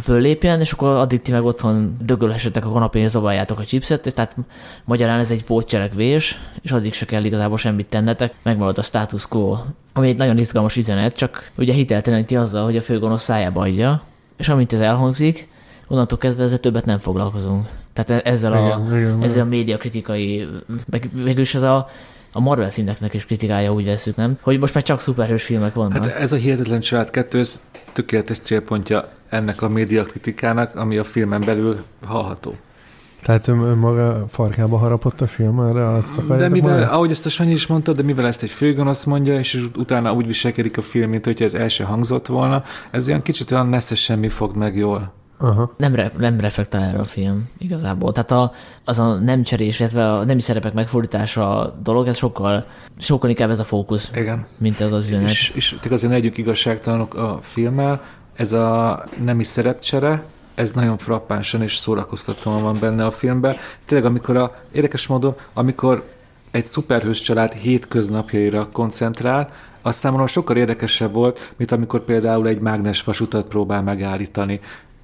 [0.00, 4.36] föllépjen, és akkor addig ti meg otthon dögölhessetek a kanapén, és zabáljátok a chipset, tehát
[4.84, 9.56] magyarán ez egy pótcselekvés, és addig se kell igazából semmit tennetek, megmarad a status quo,
[9.92, 14.02] ami egy nagyon izgalmas üzenet, csak ugye hitelteleníti azzal, hogy a főgonosz szájába adja,
[14.36, 15.48] és amint ez elhangzik,
[15.88, 17.68] onnantól kezdve ezzel többet nem foglalkozunk.
[17.92, 20.46] Tehát e- ezzel a, Igen, igen, ezzel a médiakritikai,
[20.90, 21.88] meg végülis ez a,
[22.32, 24.38] a Marvel filmeknek is kritikája, úgy veszük, nem?
[24.40, 26.04] Hogy most már csak szuperhős filmek vannak.
[26.04, 27.60] Hát ez a Hihetetlen Család 2, ez
[27.92, 32.54] tökéletes célpontja ennek a médiakritikának, ami a filmen belül hallható.
[33.22, 36.92] Tehát ön, ön maga farkába harapott a film, erre azt De akarjátok mivel, mondani?
[36.92, 40.26] ahogy ezt a Sanyi is mondta, de mivel ezt egy főgonosz mondja, és utána úgy
[40.26, 43.94] viselkedik a film, mint hogyha ez el se hangzott volna, ez olyan kicsit olyan nesze
[43.94, 45.12] semmi fog meg jól.
[45.38, 45.74] Aha.
[45.76, 48.12] nem, re, nem reflektál erre a film igazából.
[48.12, 48.52] Tehát a,
[48.84, 52.64] az a nem cserés, illetve a nemi szerepek megfordítása a dolog, ez sokkal,
[52.98, 54.46] sokkal inkább ez a fókusz, Igen.
[54.58, 55.28] mint ez az üzenet.
[55.28, 58.02] És, és azért ne legyünk igazságtalanok a filmmel,
[58.36, 63.56] ez a nemi szerepcsere, ez nagyon frappánsan és szórakoztatóan van benne a filmben.
[63.86, 66.04] Tényleg, amikor a, érdekes módon, amikor
[66.50, 69.50] egy szuperhős család hétköznapjaira koncentrál,
[69.82, 74.60] az számomra sokkal érdekesebb volt, mint amikor például egy mágnes vasutat próbál megállítani.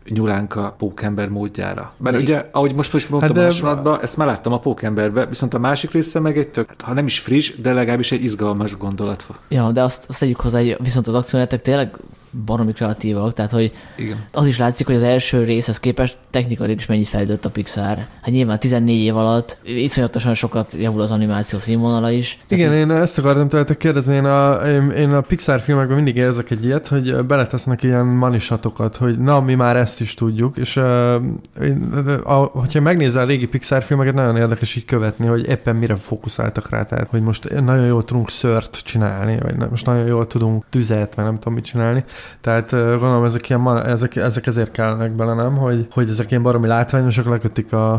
[0.08, 1.92] nyulánk a pókember módjára.
[1.96, 5.54] Mert Még- ugye, ahogy most most mondtam Hát hasonlatban, ezt már láttam a pókemberbe, viszont
[5.54, 9.26] a másik része meg egy tök, ha nem is friss, de legalábbis egy izgalmas gondolat.
[9.48, 11.96] Ja, de azt, azt tegyük hozzá, hogy viszont az akciójátek tényleg
[12.44, 14.16] baromi kreatívak, tehát hogy Igen.
[14.32, 17.96] az is látszik, hogy az első részhez képest technikailag is mennyit fejlődött a Pixar.
[17.96, 22.38] Hát nyilván 14 év alatt iszonyatosan sokat javul az animáció színvonala is.
[22.46, 26.16] Tehát Igen, én ezt akartam tőletek kérdezni, én a, én, én a Pixar filmekben mindig
[26.16, 30.76] érzek egy ilyet, hogy beletesznek ilyen manisatokat, hogy na, mi már ezt is tudjuk, és
[30.76, 31.14] uh,
[31.62, 31.92] én,
[32.24, 36.70] a, hogyha megnézel a régi Pixar filmeket, nagyon érdekes így követni, hogy éppen mire fókuszáltak
[36.70, 40.64] rá, tehát hogy most nagyon jól tudunk szört csinálni, vagy nem, most nagyon jól tudunk
[40.70, 42.04] tüzet, vagy nem tudom mit csinálni,
[42.40, 46.66] tehát gondolom ezek, ilyen, ezek, ezek ezért kellnek bele, nem, hogy, hogy ezek ilyen baromi
[46.66, 47.92] látványosak, lekötik a,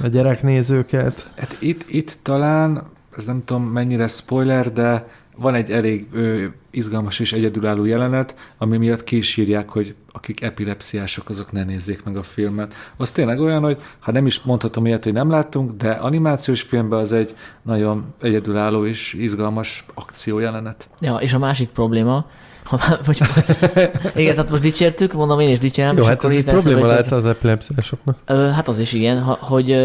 [0.00, 1.30] a gyereknézőket.
[1.36, 2.82] Hát itt, itt talán,
[3.16, 8.76] ez nem tudom mennyire spoiler, de van egy elég ö, izgalmas és egyedülálló jelenet, ami
[8.76, 12.74] miatt kísírják, hogy akik epilepsziások, azok ne nézzék meg a filmet.
[12.96, 16.98] Az tényleg olyan, hogy ha nem is mondhatom ilyet, hogy nem láttunk, de animációs filmben
[16.98, 20.88] az egy nagyon egyedülálló és izgalmas akciójelenet.
[21.00, 22.26] Ja, és a másik probléma,
[23.06, 23.20] hogy,
[24.14, 25.96] igen, tehát most dicsértük, mondom én is dicsérem.
[25.96, 28.16] Jó, és hát ez egy probléma lehet az epilepsziásoknak.
[28.26, 29.76] hát az is igen, hogy,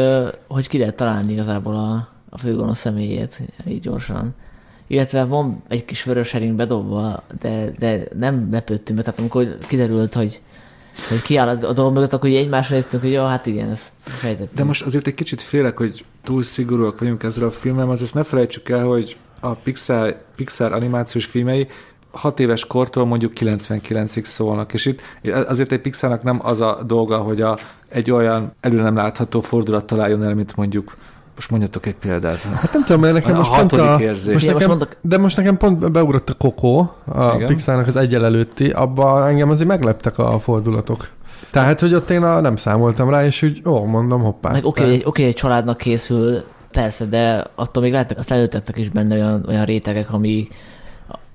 [0.47, 4.35] hogy ki lehet találni igazából a, a főgonosz személyét így gyorsan.
[4.87, 10.13] Illetve van egy kis vörös hering bedobva, de, de nem lepődtünk meg, tehát amikor kiderült,
[10.13, 10.41] hogy,
[11.09, 14.53] hogy kiáll a dolog mögött, akkor egymásra néztünk, hogy jó, hát igen, ezt fejtettünk.
[14.55, 18.23] De most azért egy kicsit félek, hogy túl szigorúak vagyunk ezzel a filmmel, azért ne
[18.23, 21.67] felejtsük el, hogy a Pixar, Pixar animációs filmei
[22.11, 25.01] 6 éves kortól mondjuk 99-ig szólnak, és itt
[25.47, 27.57] azért egy Pixarnak nem az a dolga, hogy a,
[27.89, 30.97] egy olyan előre nem látható fordulat találjon el, mint mondjuk
[31.35, 32.41] most mondjatok egy példát.
[32.41, 33.97] Hát nem tudom, mert nekem A most pont a...
[34.01, 34.33] érzés.
[34.33, 37.47] Most nekem, de most nekem pont beugrott a Coco, a Igen.
[37.47, 41.09] Pixarnak az egyel előtti, abban engem azért megleptek a fordulatok.
[41.51, 44.51] Tehát, hogy ott én a, nem számoltam rá, és úgy, ó, mondom, hoppá.
[44.51, 48.77] Meg oké, okay, egy, okay, egy családnak készül, persze, de attól még lehetnek a felnőtteknek
[48.77, 50.47] is benne olyan, olyan rétegek, ami,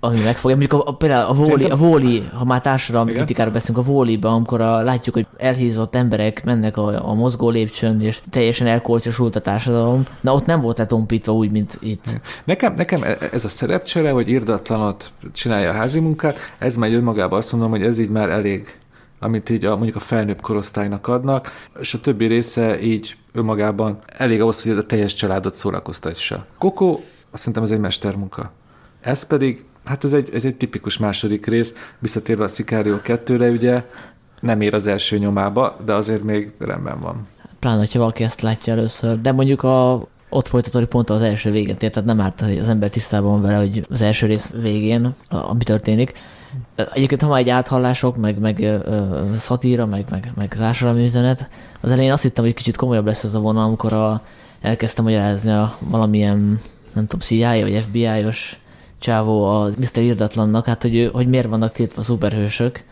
[0.05, 0.57] ami megfogja.
[0.57, 3.25] Mondjuk a, a, például a Wall-E, a Wall-E, ha már társadalmi Igen.
[3.25, 8.01] kritikára beszélünk, a Wall-E-ban, amikor a, látjuk, hogy elhízott emberek mennek a, a mozgó lépcsőn,
[8.01, 10.03] és teljesen elkortyosult a társadalom.
[10.21, 12.05] Na ott nem volt letompítva úgy, mint itt.
[12.45, 17.39] Nekem, nekem e- ez a szerepcsere, hogy irdatlanot csinálja a házi munkát, ez már önmagában
[17.39, 18.79] azt mondom, hogy ez így már elég
[19.19, 24.41] amit így a, mondjuk a felnőtt korosztálynak adnak, és a többi része így önmagában elég
[24.41, 26.47] ahhoz, hogy a teljes családot szórakoztassa.
[26.59, 28.53] Koko, azt szerintem ez egy mestermunka.
[29.05, 33.85] Ez pedig, hát ez egy, ez egy tipikus második rész, visszatérve a Sicario 2-re, ugye
[34.41, 37.27] nem ér az első nyomába, de azért még rendben van.
[37.59, 39.21] Pláne, hogyha valaki ezt látja először.
[39.21, 42.69] De mondjuk a, ott folytatódik pont az első véget ért, tehát nem árt, hogy az
[42.69, 46.13] ember tisztában van vele, hogy az első rész végén, ami történik.
[46.93, 48.79] Egyébként, ha már egy áthallások, meg, meg ö,
[49.37, 51.49] szatíra, meg, meg, meg társadalmi üzenet,
[51.81, 54.23] az elején azt hittem, hogy kicsit komolyabb lesz ez a vonal, amikor a,
[54.61, 56.61] elkezdtem magyarázni a valamilyen,
[56.93, 58.59] nem tudom, CIA vagy FBI-os
[59.05, 60.03] csávó a Mr.
[60.03, 62.83] Irdatlannak, hát hogy, hogy miért vannak tiltva a szuperhősök,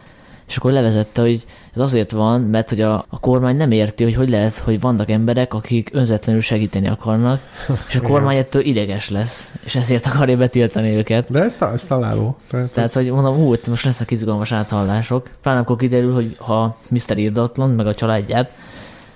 [0.48, 1.44] és akkor levezette, hogy
[1.75, 5.11] ez azért van, mert hogy a, a kormány nem érti, hogy hogy lehet, hogy vannak
[5.11, 7.40] emberek, akik önzetlenül segíteni akarnak,
[7.88, 11.31] és a kormány ettől ideges lesz, és ezért akarja betiltani őket.
[11.31, 12.37] De ez, ez találó.
[12.51, 15.31] Tehát, Tehát, hogy mondom, hú, most lesznek izgalmas áthallások.
[15.42, 17.18] Pláne akkor kiderül, hogy ha Mr.
[17.18, 18.51] Irdatlan, meg a családját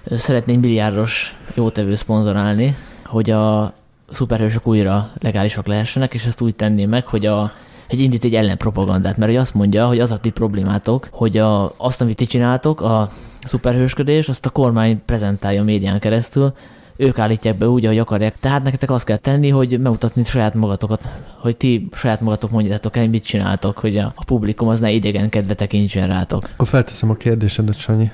[0.05, 3.75] ö, szeretnénk milliárdos jótevő szponzorálni, hogy a
[4.11, 7.53] szuperhősök újra legálisak lehessenek, és ezt úgy tenné meg, hogy a
[7.89, 11.75] hogy indít egy ellenpropagandát, mert hogy azt mondja, hogy az a ti problémátok, hogy a,
[11.77, 13.11] azt, amit ti csináltok, a
[13.45, 16.53] szuperhősködés, azt a kormány prezentálja a médián keresztül,
[16.97, 18.39] ők állítják be úgy, ahogy akarják.
[18.41, 23.09] Tehát nektek azt kell tenni, hogy megmutatni saját magatokat, hogy ti saját magatok mondjátok el,
[23.09, 26.49] mit csináltok, hogy a, a publikum az ne idegen kedve tekintsen rátok.
[26.53, 28.11] Akkor felteszem a kérdésedet, Sanyi.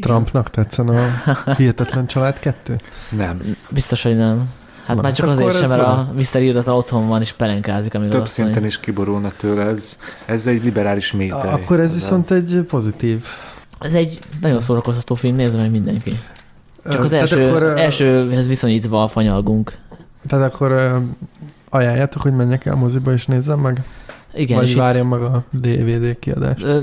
[0.00, 1.06] Trumpnak tetszen a
[1.56, 2.78] Hihetetlen Család 2?
[3.10, 3.56] Nem.
[3.70, 4.50] Biztos, hogy nem.
[4.86, 6.12] Hát Na, már csak azért ez sem, mert a.
[6.16, 6.42] Mr.
[6.42, 8.68] Irdata otthon van és pelenkázik, amiről Több szinten mondja.
[8.68, 11.52] is kiborulna tőle, ez, ez egy liberális méter.
[11.52, 13.24] Akkor ez viszont egy pozitív.
[13.80, 16.18] Ez egy nagyon szórakoztató film, nézze meg mindenki.
[16.90, 19.78] Csak az Tehát első, akkor, elsőhez viszonyítva a fanyalgunk.
[20.26, 21.00] Tehát akkor
[21.70, 23.82] ajánljátok, hogy menjek el moziba és nézzem meg?
[24.34, 26.64] Igen, Vagy várjam meg a DVD kiadást?
[26.64, 26.78] ö,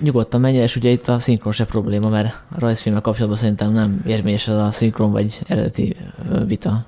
[0.00, 4.02] nyugodtan menjen, és ugye itt a szinkron se probléma, mert a rajzfilmek kapcsolatban szerintem nem
[4.06, 5.96] érvényes ez a szinkron vagy eredeti
[6.46, 6.84] vita.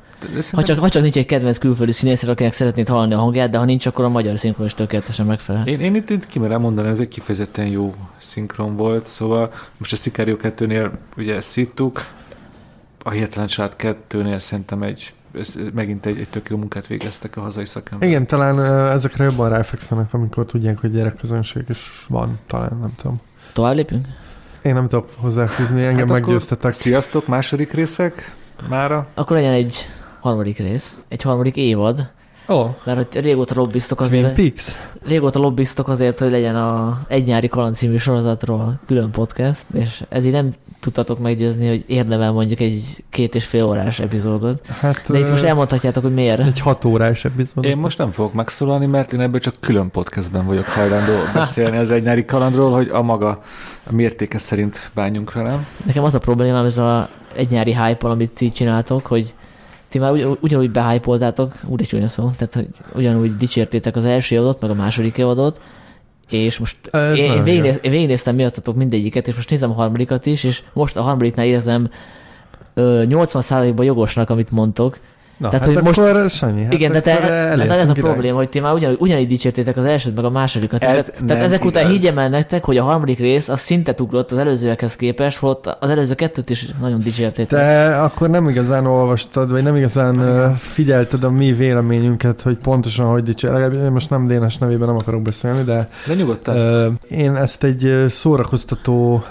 [0.52, 3.58] Ha csak, ha csak nincs egy kedvenc külföldi színész, akinek szeretnéd hallani a hangját, de
[3.58, 5.66] ha nincs, akkor a magyar szinkron is tökéletesen megfelel.
[5.66, 9.96] Én, én itt, itt kimerem mondani, ez egy kifejezetten jó szinkron volt, szóval most a
[9.96, 12.00] Sicario 2-nél ugye szittuk,
[13.02, 17.40] a Hihetetlen Család 2-nél szerintem egy, ez, megint egy, egy tök jó munkát végeztek a
[17.40, 18.12] hazai szakemberek.
[18.12, 23.20] Igen, talán ezekre jobban ráfekszenek, amikor tudják, hogy gyerekközönség is van, talán, nem tudom.
[23.52, 24.06] Tovább lépünk?
[24.62, 26.72] Én nem tudok hozzáfűzni, engem Hát meggyőztetek.
[26.72, 28.34] Sziasztok, második részek
[28.68, 29.06] mára.
[29.14, 29.86] Akkor legyen egy
[30.20, 32.10] harmadik rész, egy harmadik évad,
[32.50, 34.64] Ó, oh, mert hogy régóta lobbiztok Twin azért, Peaks.
[35.06, 40.32] régóta lobbiztok azért, hogy legyen a Egy nyári kaland című sorozatról külön podcast, és eddig
[40.32, 44.66] nem tudtatok meggyőzni, hogy érdemel mondjuk egy két és fél órás epizódot.
[44.66, 46.40] Hát De itt most elmondhatjátok, hogy miért.
[46.40, 47.64] egy hat órás epizód.
[47.64, 51.90] Én most nem fogok megszólalni, mert én ebből csak külön podcastben vagyok hajlandó beszélni az
[51.90, 53.40] egy nyári kalandról, hogy a maga
[53.84, 55.66] a mértéke szerint bánjunk velem.
[55.86, 59.34] Nekem az a problémám ez a egy nyári hype amit ti csináltok, hogy
[59.90, 64.60] ti már ugy, ugyanúgy behypoltátok, úgy csúnya szó, tehát hogy ugyanúgy dicsértétek az első évadot,
[64.60, 65.60] meg a második évadot,
[66.28, 70.26] és most Ez én, én, végignéz, én végignéztem miattatok mindegyiket, és most nézem a harmadikat
[70.26, 71.90] is, és most a harmadiknál érzem
[72.74, 74.98] ö, 80%-ban jogosnak, amit mondtok,
[75.40, 77.12] Na, Tehát, hát hogy most- akkor Sanyi, hát Igen, de te,
[77.56, 80.84] de ez a probléma, hogy ti már ugyanúgy, ugyanígy dicsértétek az elsőt, meg a másodikat.
[80.84, 81.94] Ez tehát ezek után igaz.
[81.96, 85.90] higgyem el nektek, hogy a harmadik rész az szintet ugrott az előzőekhez képest, volt az
[85.90, 87.58] előző kettőt is nagyon dicsértétek.
[87.58, 93.06] Te akkor nem igazán olvastad, vagy nem igazán ö, figyelted a mi véleményünket, hogy pontosan
[93.06, 93.50] hogy dicsér.
[93.72, 96.98] Én most nem Dénes nevében nem akarok beszélni, de De nyugodtan.
[97.08, 99.22] én ezt egy szórakoztató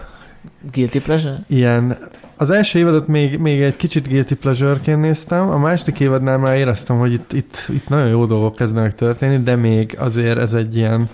[0.72, 1.40] Guilty pleasure?
[1.48, 1.98] ilyen
[2.42, 6.98] az első évadot még, még egy kicsit guilty pleasure-ként néztem, a második évadnál már éreztem,
[6.98, 11.10] hogy itt, itt, itt nagyon jó dolgok kezdenek történni, de még azért ez egy ilyen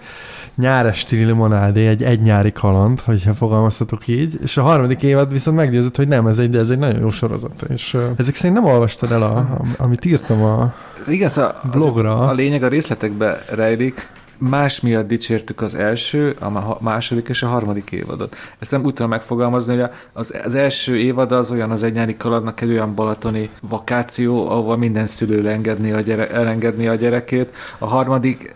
[0.55, 5.95] nyáresti limonádé, egy egy nyári kaland, hogyha fogalmazhatok így, és a harmadik évad viszont meggyőzött,
[5.95, 9.11] hogy nem, ez egy, ez egy nagyon jó sorozat, és uh, ezek szerint nem olvastad
[9.11, 10.73] el, a, a, amit írtam a...
[11.01, 12.19] Ez igaz, a, blogra.
[12.19, 14.07] A lényeg a részletekbe rejlik.
[14.37, 18.35] Más miatt dicsértük az első, a második és a harmadik évadot.
[18.59, 22.17] Ezt nem úgy tudom megfogalmazni, hogy az, az első évad az olyan az egy nyári
[22.17, 27.55] kaladnak egy olyan balatoni vakáció, ahol minden szülő elengedni a, gyere, elengedni a gyerekét.
[27.77, 28.51] A harmadik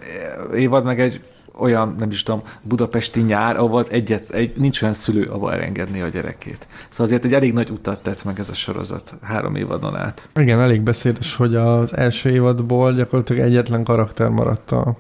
[0.52, 1.22] eh, évad meg egy
[1.60, 6.08] olyan, nem is tudom, budapesti nyár, ahol egyet, egy, nincs olyan szülő, ahol elengedni a
[6.08, 6.68] gyerekét.
[6.90, 10.30] Szóval azért egy elég nagy utat tett meg ez a sorozat három évadon át.
[10.36, 14.96] Igen, elég beszédes, hogy az első évadból gyakorlatilag egyetlen karakter maradt a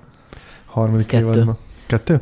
[0.72, 1.26] harmadik Kettő.
[1.26, 1.58] évadban.
[1.88, 2.22] Kettő?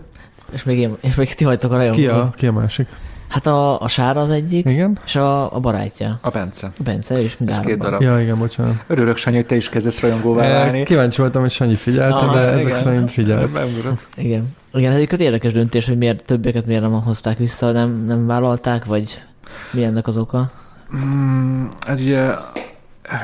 [0.51, 1.99] És még, én, és még ti vagytok a rajongók.
[2.01, 2.88] Ki a, ki a másik?
[3.29, 4.97] Hát a, a Sára az egyik, Igen?
[5.05, 6.19] és a, a barátja.
[6.21, 6.71] A Bence.
[6.79, 8.01] A Bence, és mind Ez két darab.
[8.01, 8.83] Ja, igen, bocsánat.
[8.88, 10.83] Örülök, Sanyi, hogy te is kezdesz rajongóvá Eh, válni.
[10.83, 12.81] Kíváncsi voltam, hogy Sanyi figyelte, Aha, de ezek igen.
[12.81, 13.51] szerint figyelt.
[13.51, 14.07] Beugrott.
[14.15, 14.55] Igen.
[14.73, 18.86] Igen, ez egyébként érdekes döntés, hogy miért többeket miért nem hozták vissza, nem, nem vállalták,
[18.86, 19.23] vagy
[19.71, 20.51] mi ennek az oka?
[20.95, 22.31] Mm, hát ugye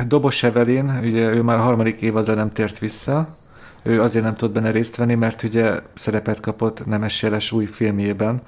[0.07, 3.38] Dobos Evelyn, ugye ő már a harmadik évadra nem tért vissza,
[3.84, 8.41] ő azért nem tudott benne részt venni, mert ugye szerepet kapott Nemes Jeles új filmjében,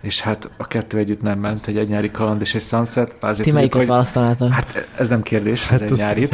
[0.00, 3.16] és hát a kettő együtt nem ment, egy, egy nyári kaland és egy sunset.
[3.20, 4.50] Azért Ti tudjuk, melyiket választanátok?
[4.50, 6.28] Hát ez nem kérdés, hát ez egy az- nyári.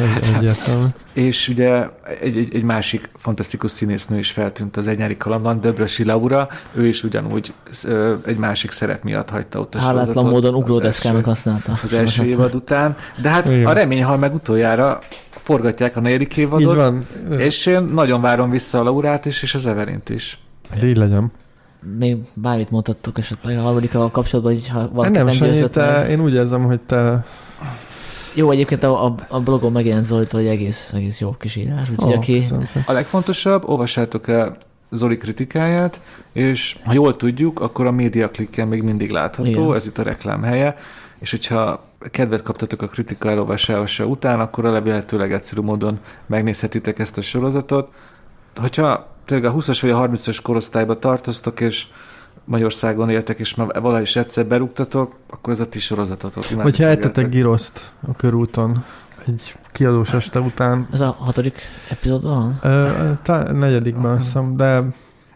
[1.13, 1.85] És ugye
[2.21, 6.87] egy, egy, egy másik fantasztikus színésznő is feltűnt az egy nyári kalandban, Döbrösi Laura, ő
[6.87, 7.53] is ugyanúgy
[7.85, 11.79] ö, egy másik szerep miatt hagyta ott a Hálátlan sorozatot módon ugródeszkának használta.
[11.83, 13.65] az első évad után, de hát Igen.
[13.65, 14.99] a remény hal meg utoljára
[15.39, 17.07] forgatják a negyedik Így évadot, van.
[17.37, 20.39] és én nagyon várom vissza a Laurát is, és az Everint is.
[20.83, 21.31] Így legyen.
[21.97, 25.91] Még bármit mondhattok esetleg a harmadikkal kapcsolatban, hogy ha valaki nem, nem, Sanyi, győzött te,
[25.91, 26.09] meg.
[26.09, 27.25] én úgy érzem, hogy te...
[28.33, 32.13] Jó, egyébként a, a, a blogon megjelent Zolit, hogy egész, egész jó kis írás, úgyhogy
[32.13, 32.33] Ó, aki...
[32.33, 32.65] köszönöm.
[32.85, 34.57] A legfontosabb, olvassátok el
[34.91, 36.01] Zoli kritikáját,
[36.33, 39.75] és ha jól tudjuk, akkor a média klikken még mindig látható, Igen.
[39.75, 40.75] ez itt a reklám helye,
[41.19, 47.17] és hogyha kedvet kaptatok a kritika elolvasása után, akkor a lehetőleg egyszerű módon megnézhetitek ezt
[47.17, 47.93] a sorozatot.
[48.55, 51.85] Hogyha tényleg a 20-as vagy a 30-as korosztályba tartoztok, és
[52.45, 56.43] Magyarországon éltek, és már valahogy is egyszer berúgtatok, akkor ez a ti sorozatotok.
[56.43, 57.03] Hogyha fogjátok.
[57.03, 58.83] ettetek giroszt a körúton
[59.25, 62.71] egy kiadós este után, Ez a hatodik epizódban van?
[62.71, 64.83] ö, tá, negyedikben azt hiszem, de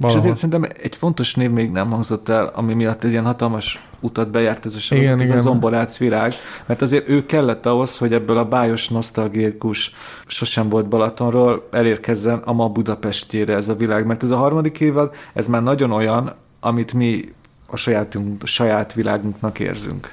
[0.08, 0.32] És valahol.
[0.32, 4.32] azért szerintem egy fontos név még nem hangzott el, ami miatt egy ilyen hatalmas utat
[4.32, 5.38] bejárt ez a sorozat, Igen, ez igen.
[5.38, 6.34] a zomborác virág,
[6.66, 9.94] mert azért ő kellett ahhoz, hogy ebből a bájos, nosztalgikus,
[10.28, 15.16] sosem volt Balatonról elérkezzen a ma Budapestjére ez a világ, mert ez a harmadik évad,
[15.34, 17.22] ez már nagyon olyan, amit mi
[17.68, 20.12] a sajátunk, a saját világunknak érzünk.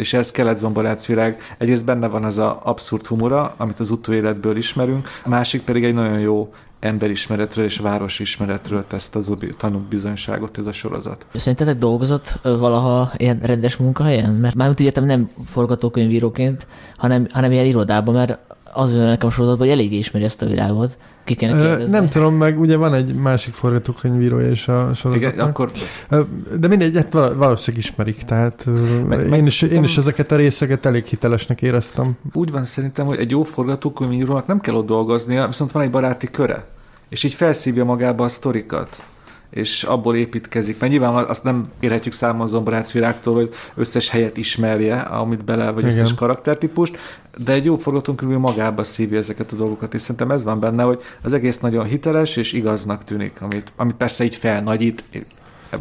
[0.00, 1.38] És ez kelet zomborác virág.
[1.58, 5.94] Egyrészt benne van az a abszurd humora, amit az utóéletből ismerünk, a másik pedig egy
[5.94, 11.26] nagyon jó emberismeretről és városismeretről tesz az tanúk bizonyságot ez a sorozat.
[11.34, 14.30] Szerintetek dolgozott valaha ilyen rendes munkahelyen?
[14.30, 18.38] Mert már úgy értem nem forgatókönyvíróként, hanem, hanem ilyen irodában, mert
[18.72, 20.96] az jön nekem a sorozatban, hogy eléggé ismeri ezt a világot.
[21.24, 21.90] Ki kéne kérdezni.
[21.90, 25.48] nem tudom, meg ugye van egy másik forgatókönyvírója is a Igen, sorozatnak.
[25.48, 25.70] akkor
[26.08, 26.20] Ö,
[26.58, 30.32] De mindegy, hát val- valószínűleg ismerik, tehát ö, Meg- én, meg is, én is ezeket
[30.32, 32.12] a részeket elég hitelesnek éreztem.
[32.32, 36.30] úgy van szerintem, hogy egy jó forgatókönyvírónak nem kell ott dolgoznia, viszont van egy baráti
[36.30, 36.66] köre,
[37.08, 39.02] és így felszívja magába a sztorikat.
[39.50, 40.80] És abból építkezik.
[40.80, 45.84] Mert nyilván azt nem érhetjük számon zomborác virágtól, hogy összes helyet ismerje, amit bele, vagy
[45.84, 45.94] Igen.
[45.94, 46.98] összes karaktertípust,
[47.36, 51.02] de egy jó forgatókönyv magába szívja ezeket a dolgokat, és szerintem ez van benne, hogy
[51.22, 55.04] az egész nagyon hiteles és igaznak tűnik, amit, amit persze így felnagyít,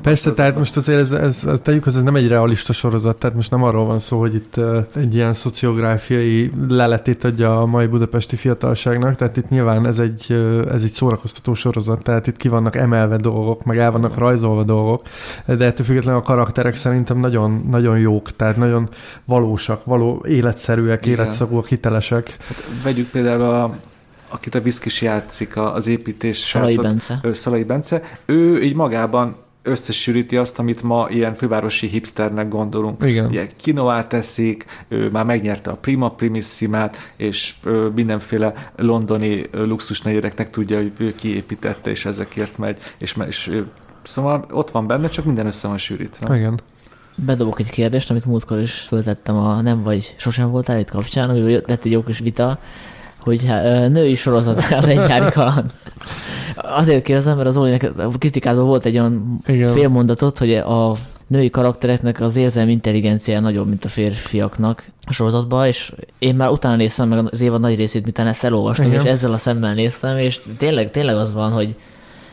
[0.01, 3.51] Persze, tehát most azért ez, ez, ez, tegyük, ez nem egy realista sorozat, tehát most
[3.51, 4.59] nem arról van szó, hogy itt
[4.95, 10.31] egy ilyen szociográfiai leletét adja a mai budapesti fiatalságnak, tehát itt nyilván ez egy,
[10.69, 15.01] ez egy szórakoztató sorozat, tehát itt ki vannak emelve dolgok, meg el vannak rajzolva dolgok,
[15.45, 18.89] de ettől függetlenül a karakterek szerintem nagyon, nagyon jók, tehát nagyon
[19.25, 21.19] valósak, való életszerűek, Igen.
[21.19, 22.37] életszagúak, hitelesek.
[22.47, 23.77] Hát vegyük például a,
[24.29, 27.19] akit a Viszkis játszik, az építés Szalai Bence.
[27.31, 28.01] Szalai Bence.
[28.25, 29.35] Ő így magában
[29.69, 33.03] összesűríti azt, amit ma ilyen fővárosi hipsternek gondolunk.
[33.03, 33.25] Igen.
[33.25, 37.53] Ugye kinoát teszik, ő már megnyerte a Prima Primissimát, és
[37.95, 43.51] mindenféle londoni luxus negyereknek tudja, hogy ő kiépítette, és ezekért megy, és, és
[44.03, 46.37] szóval ott van benne, csak minden össze van sűrítve.
[46.37, 46.59] Igen.
[47.15, 51.51] Bedobok egy kérdést, amit múltkor is föltettem a Nem vagy sosem voltál itt kapcsán, ami
[51.51, 52.59] lett egy jó kis vita,
[53.19, 53.51] hogy
[53.89, 55.73] női sorozat a nyári kaland.
[56.55, 59.67] Azért kérdezem, mert az Olinek a kritikádban volt egy olyan Igen.
[59.67, 60.95] félmondatot, hogy a
[61.27, 66.75] női karaktereknek az érzelmi intelligencia nagyobb, mint a férfiaknak a sorozatban, és én már utána
[66.75, 69.05] néztem meg az évad nagy részét, miután ezt elolvastam, Igen.
[69.05, 71.75] és ezzel a szemmel néztem, és tényleg, tényleg az van, hogy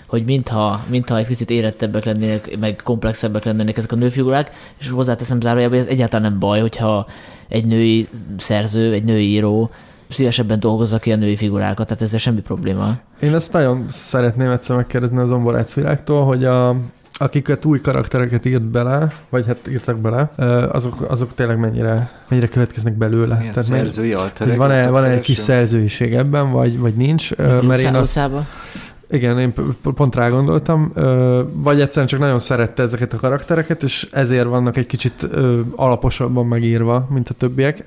[0.06, 5.40] hogy mintha, mintha egy picit érettebbek lennének, meg komplexebbek lennének ezek a nőfigurák, és hozzáteszem
[5.40, 7.06] zárójában, hogy ez egyáltalán nem baj, hogyha
[7.48, 9.70] egy női szerző, egy női író
[10.08, 12.96] szívesebben dolgozza ki a női figurákat, tehát ezzel semmi probléma.
[13.20, 16.76] Én ezt nagyon szeretném egyszer megkérdezni az Omborác világtól, hogy a,
[17.12, 20.30] akiket új karaktereket írt bele, vagy hát írtak bele,
[20.72, 23.36] azok, azok tényleg mennyire, mennyire következnek belőle.
[23.36, 24.56] Milyen Tehát szerzői alterek.
[24.56, 27.36] Van-e, van-e egy kis szerzőiség ebben, vagy, vagy nincs?
[27.36, 28.20] Mert én azt,
[29.08, 29.52] igen, én
[29.94, 30.92] pont rá gondoltam,
[31.52, 35.28] vagy egyszerűen csak nagyon szerette ezeket a karaktereket, és ezért vannak egy kicsit
[35.76, 37.86] alaposabban megírva, mint a többiek,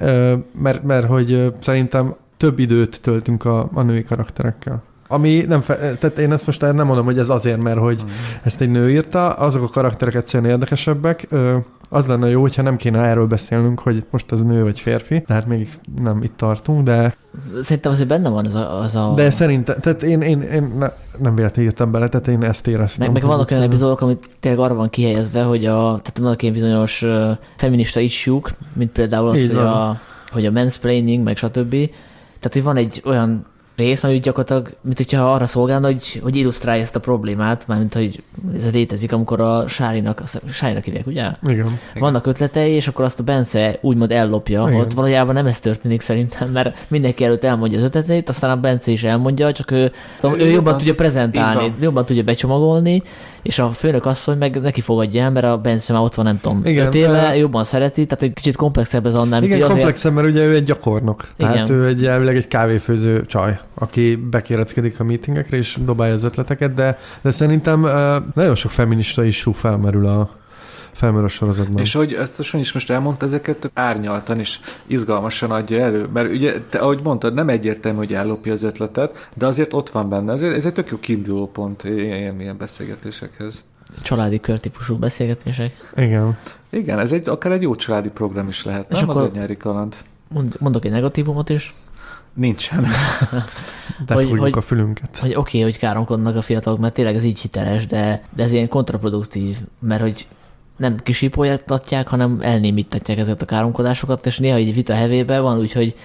[0.62, 4.84] mert, mert hogy szerintem több időt töltünk a, a női karakterekkel.
[5.12, 8.08] Ami nem, fe, tehát én ezt most nem mondom, hogy ez azért, mert hogy mm.
[8.44, 11.28] ezt egy nő írta, azok a karakterek egyszerűen érdekesebbek.
[11.90, 15.46] Az lenne jó, hogyha nem kéne erről beszélnünk, hogy most ez nő vagy férfi, tehát
[15.46, 15.70] még
[16.02, 17.16] nem itt tartunk, de...
[17.62, 18.80] Szerintem azért benne van az a...
[18.80, 19.12] Az a...
[19.16, 23.12] De szerintem, tehát én, én, én ne, nem véletlenül írtam bele, tehát én ezt éreztem.
[23.12, 26.54] Meg, meg vannak olyan epizódok, amit tényleg arra van kihelyezve, hogy a, tehát vannak ilyen
[26.54, 27.06] bizonyos
[27.58, 28.42] feminista issue
[28.74, 30.00] mint például az, hogy a,
[30.32, 31.72] hogy a mansplaining, meg stb.
[31.72, 33.46] Tehát, hogy van egy olyan
[33.80, 38.24] rész, ami gyakorlatilag, mint hogyha arra szolgálna, hogy, hogy illusztrálja ezt a problémát, mármint, hogy
[38.56, 41.32] ez létezik, amikor a Sárinak, a Sárinak hívják, ugye?
[41.48, 41.80] Igen.
[41.96, 44.66] Vannak ötletei, és akkor azt a Bence úgymond ellopja.
[44.68, 44.80] Igen.
[44.80, 48.92] Ott valójában nem ez történik szerintem, mert mindenki előtt elmondja az ötleteit, aztán a Bence
[48.92, 53.04] is elmondja, csak ő, szóval ő, ő jobban tudja prezentálni, jobban tudja becsomagolni,
[53.42, 56.40] és a főnök asszony meg neki fogadja el, mert a Bence már ott van, nem
[56.40, 59.44] tudom, Igen, öt éve, jobban szereti, tehát egy kicsit komplexebb ez annál.
[59.44, 60.16] Igen, komplexebb, azért...
[60.16, 61.28] mert ugye ő egy gyakornok.
[61.38, 61.52] Igen.
[61.52, 66.74] Tehát ő egy elvileg egy kávéfőző csaj, aki bekéreckedik a meetingekre és dobálja az ötleteket,
[66.74, 67.82] de, de szerintem
[68.34, 70.30] nagyon sok feminista is felmerül a,
[70.92, 71.82] felmerül a sorozatban.
[71.82, 76.32] És hogy ezt a Sanyi is most elmondta, ezeket árnyaltan és izgalmasan adja elő, mert
[76.32, 80.32] ugye, te, ahogy mondtad, nem egyértelmű, hogy ellopja az ötletet, de azért ott van benne.
[80.32, 83.64] Ez, ez egy tök jó kiinduló pont ilyen, ilyen beszélgetésekhez.
[84.02, 85.92] Családi körtípusú beszélgetések.
[85.96, 86.38] Igen.
[86.70, 89.36] Igen, ez egy, akár egy jó családi program is lehet, és nem akkor az egy
[89.36, 89.96] nyári kaland.
[90.28, 91.74] Mond, mondok egy negatívumot is.
[92.34, 92.86] Nincsen.
[94.06, 95.18] De hogy, hogy, a fülünket.
[95.18, 98.52] Hogy oké, okay, hogy káromkodnak a fiatalok, mert tényleg ez így hiteles, de, de ez
[98.52, 100.28] ilyen kontraproduktív, mert hogy
[100.80, 105.96] nem kisipolyatatják, hanem elnémítatják ezeket a káromkodásokat, és néha egy vita hevébe van, úgyhogy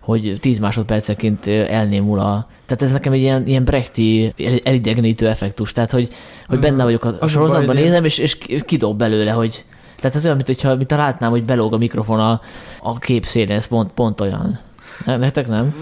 [0.00, 2.48] hogy 10 másodperceként elnémul a...
[2.66, 6.08] Tehát ez nekem egy ilyen, ilyen brechti elidegenítő effektus, tehát hogy,
[6.46, 9.64] hogy benne vagyok a, a sorozatban, nézem, és, és kidob belőle, hogy...
[10.00, 12.40] Tehát ez olyan, mint hogyha mint látnám, hogy belóg a mikrofon a,
[12.82, 14.58] a képszélen, ez pont, pont olyan.
[15.04, 15.74] Nektek nem?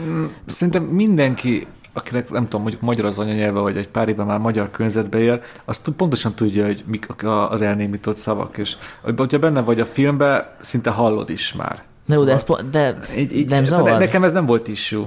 [0.47, 4.71] Szerintem mindenki akinek nem tudom, mondjuk magyar az anyanyelve, vagy egy pár éve már magyar
[4.71, 7.07] környezetbe él, azt pontosan tudja, hogy mik
[7.51, 8.77] az elnémított szavak, és
[9.17, 11.83] hogyha benne vagy a filmben, szinte hallod is már.
[12.07, 13.99] Na szóval, de, ez po- de így, így, nem zavar?
[13.99, 15.07] Nekem ez nem volt issue.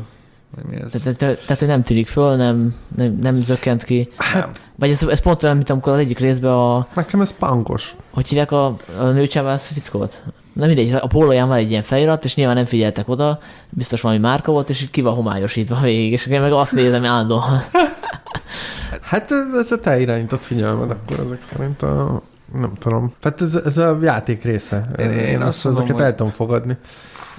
[1.04, 4.10] Tehát, tehát, hogy nem tűnik föl, nem, nem, nem zökkent ki.
[4.18, 6.88] Hát, Vagy ez, ez pont olyan, mint amikor az egyik részben a...
[6.94, 7.96] Nekem ez pangos.
[8.10, 8.66] Hogy hívják a,
[9.00, 10.22] a nőcsávász fickót?
[10.58, 13.40] Na mindegy, a pólóján van egy ilyen felirat, és nyilván nem figyeltek oda,
[13.70, 17.06] biztos valami márka volt, és így ki van homályosítva végig, és én meg azt nézem
[17.06, 17.62] állandóan.
[19.02, 22.22] Hát ez a te irányított figyelmed, akkor ezek szerint a
[22.54, 23.12] nem tudom.
[23.20, 24.90] Tehát ez, ez a játék része.
[24.98, 26.78] Én, én, én azt mondom, ezeket el tudom fogadni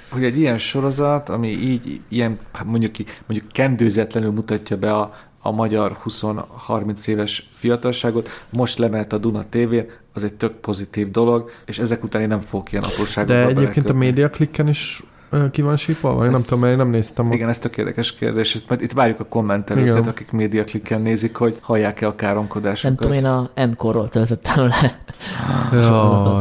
[0.08, 2.94] hogy egy ilyen sorozat, ami így ilyen, mondjuk,
[3.26, 9.86] mondjuk kendőzetlenül mutatja be a, a magyar 20-30 éves fiatalságot, most lemelt a Duna tévén,
[10.14, 13.66] az egy tök pozitív dolog, és ezek után én nem fogok ilyen apróságokba De egyébként
[13.66, 13.98] a belekötni.
[13.98, 15.02] média klikken is
[15.50, 16.24] ki van sípolva?
[16.24, 17.32] Én nem tudom, mert én nem néztem.
[17.32, 18.54] Igen, ez tök érdekes kérdés.
[18.54, 20.08] Ezt majd Itt várjuk a kommentelőket, Igen.
[20.08, 22.96] akik média klikken nézik, hogy hallják-e a Nem káromkodásokat.
[22.96, 25.00] tudom, én a Encore-ról töltöttem le.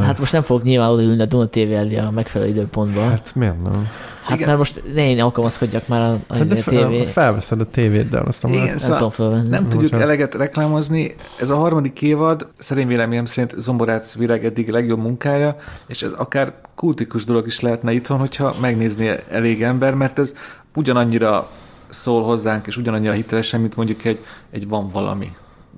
[0.05, 3.01] Hát most nem fogok nyilván odaülni a Duna TV elé a megfelelő időpontba.
[3.01, 3.87] Hát, Hát miért nem?
[4.27, 4.47] Hát igen.
[4.47, 7.09] mert most ne én alkalmazkodjak már a, a, Hát de a fel, TV.
[7.09, 8.87] felveszed a tévéddel, azt nem Igen, lehet.
[8.87, 9.47] Nem tudom.
[9.47, 10.05] Nem tudjuk Bocsánat.
[10.05, 11.15] eleget reklámozni.
[11.39, 15.55] Ez a harmadik évad, szerint véleményem szerint Zomborác Virág eddig legjobb munkája,
[15.87, 20.33] és ez akár kultikus dolog is lehetne itthon, hogyha megnézni elég ember, mert ez
[20.75, 21.49] ugyanannyira
[21.89, 24.19] szól hozzánk, és ugyanannyira hitelesen, mint mondjuk egy,
[24.51, 25.31] egy van valami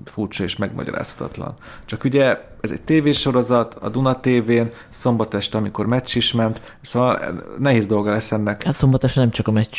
[0.05, 1.53] furcsa és megmagyarázhatatlan.
[1.85, 7.43] Csak ugye ez egy tévésorozat, a Duna tévén, szombat este, amikor meccs is ment, szóval
[7.59, 8.63] nehéz dolga lesz ennek.
[8.63, 9.77] Hát szombat este nem csak a meccs.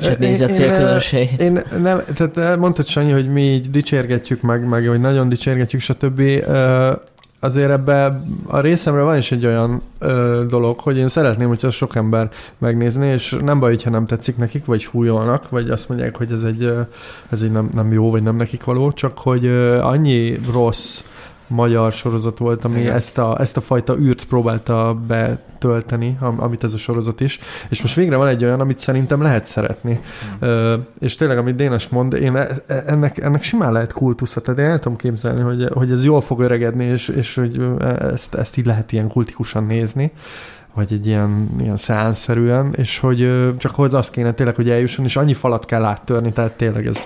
[0.00, 1.30] Én- nézi a én- célközönség.
[1.38, 6.22] Én nem, tehát mondtad Sanyi, hogy mi így dicsérgetjük meg, meg hogy nagyon dicsérgetjük, stb.
[7.46, 11.94] Azért ebbe a részemről van is egy olyan ö, dolog, hogy én szeretném, hogyha sok
[11.94, 16.32] ember megnézné, és nem baj, hogyha nem tetszik nekik, vagy fújolnak, vagy azt mondják, hogy
[16.32, 16.72] ez egy,
[17.30, 21.00] ez egy nem, nem jó, vagy nem nekik való, csak hogy ö, annyi rossz
[21.46, 22.94] magyar sorozat volt, ami Igen.
[22.94, 27.38] ezt a, ezt a fajta űrt próbálta betölteni, am- amit ez a sorozat is,
[27.68, 30.00] és most végre van egy olyan, amit szerintem lehet szeretni.
[30.38, 34.60] Ö, és tényleg, amit Dénes mond, én e- e- ennek, ennek simán lehet kultusza, tehát
[34.60, 37.66] én el tudom képzelni, hogy, hogy ez jól fog öregedni, és, és hogy
[37.98, 40.12] ezt, ezt így lehet ilyen kultikusan nézni
[40.74, 45.16] vagy egy ilyen, ilyen szánszerűen, és hogy csak hogy az kéne tényleg, hogy eljusson, és
[45.16, 46.98] annyi falat kell áttörni, tehát tényleg ez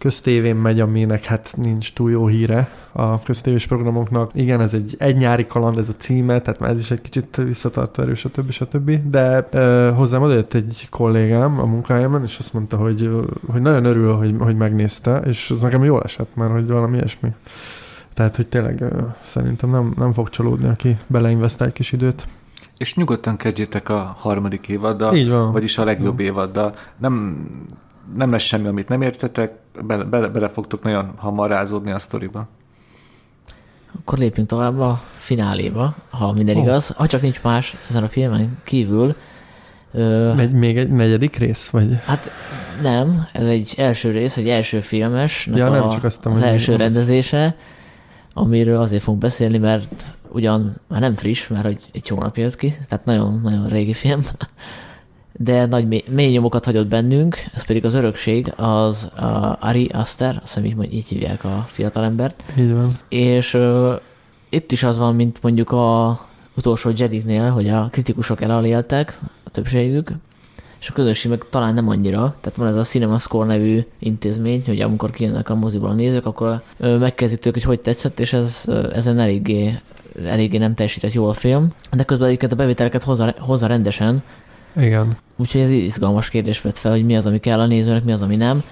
[0.00, 4.30] köztévén megy, aminek hát nincs túl jó híre a köztévés programoknak.
[4.34, 7.36] Igen, ez egy, egy nyári kaland, ez a címe, tehát már ez is egy kicsit
[7.36, 8.50] visszatartó erő, stb.
[8.50, 9.08] stb.
[9.10, 13.10] De ö, hozzám odajött egy kollégám a munkájában, és azt mondta, hogy,
[13.52, 17.34] hogy nagyon örül, hogy, hogy megnézte, és ez nekem jól esett már, hogy valami ilyesmi.
[18.14, 18.84] Tehát, hogy tényleg
[19.24, 22.24] szerintem nem, nem fog csalódni, aki beleinvestál egy kis időt.
[22.78, 25.52] És nyugodtan kezdjétek a harmadik évaddal, Így van.
[25.52, 26.74] vagyis a legjobb évaddal.
[26.98, 27.46] Nem,
[28.14, 29.52] nem lesz semmi, amit nem értetek,
[29.84, 32.48] bele, bele, bele fogtok nagyon hamar rázódni a sztoriba.
[33.98, 36.60] Akkor lépjünk tovább a fináléba, ha minden Ó.
[36.60, 36.88] igaz.
[36.88, 39.14] Ha csak nincs más ezen a filmen kívül.
[39.92, 41.98] Ö, Megy még egy negyedik rész, vagy?
[42.04, 42.30] hát
[42.82, 46.76] nem, ez egy első rész, egy első filmes, Ja, nem, a, csak aztán, az első
[46.76, 47.54] rendezése,
[48.34, 52.74] amiről azért fogunk beszélni, mert ugyan már nem friss, mert hogy egy hónap jött ki,
[52.88, 54.20] tehát nagyon-nagyon régi film,
[55.42, 60.34] de nagy mély, mély nyomokat hagyott bennünk, ez pedig az örökség, az a Ari Aster,
[60.42, 62.90] azt hiszem így, mondj- így hívják a fiatalembert, Így van.
[63.08, 63.94] és ö,
[64.48, 66.18] itt is az van, mint mondjuk a
[66.56, 70.10] utolsó Jedi-nél, hogy a kritikusok elaléltek, a többségük,
[70.80, 72.36] és a közönség meg talán nem annyira.
[72.40, 76.62] Tehát van ez a CinemaScore nevű intézmény, hogy amikor kijönnek a moziból a nézők, akkor
[76.78, 79.78] megkezdik hogy hogy tetszett, és ez, ezen eléggé,
[80.26, 81.68] eléggé nem teljesített jól a film.
[81.92, 84.22] De közben egyébként a bevételeket hozza, hozza rendesen,
[84.76, 85.16] Igen.
[85.36, 88.22] Úgyhogy ez izgalmas kérdés vett fel, hogy mi az, ami kell a nézőnek, mi az,
[88.22, 88.62] ami nem.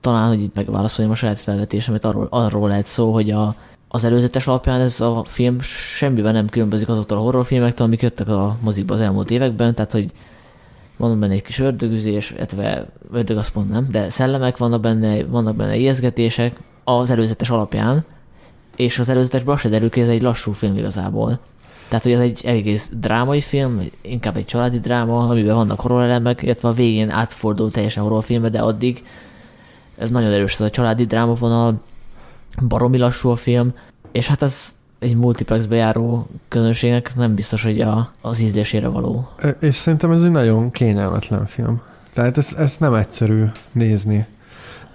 [0.00, 3.54] Talán, hogy itt megválaszoljam a saját felvetésemet, arról, arról lehet szó, hogy a,
[3.88, 8.56] az előzetes alapján ez a film semmiben nem különbözik azoktól a horrorfilmektől, amik jöttek a
[8.60, 10.12] mozikba az elmúlt években, tehát hogy
[10.96, 15.76] van benne egy kis ördögüzés, illetve ördög azt mondom de szellemek vannak benne, vannak benne
[15.76, 18.04] ijeszgetések az előzetes alapján,
[18.76, 21.38] és az előzetesben azt se derül ki, ez egy lassú film igazából.
[21.88, 26.68] Tehát, hogy ez egy egész drámai film, inkább egy családi dráma, amiben vannak horrorelemek, illetve
[26.68, 29.04] a végén átfordul teljesen horrorfilmbe, de addig
[29.98, 31.80] ez nagyon erős, ez a családi dráma vonal,
[32.68, 33.68] baromi lassú a film,
[34.12, 39.28] és hát ez egy multiplexbe járó közönségnek nem biztos, hogy a, az ízlésére való.
[39.60, 41.80] És szerintem ez egy nagyon kényelmetlen film.
[42.12, 44.26] Tehát ezt, ezt nem egyszerű nézni.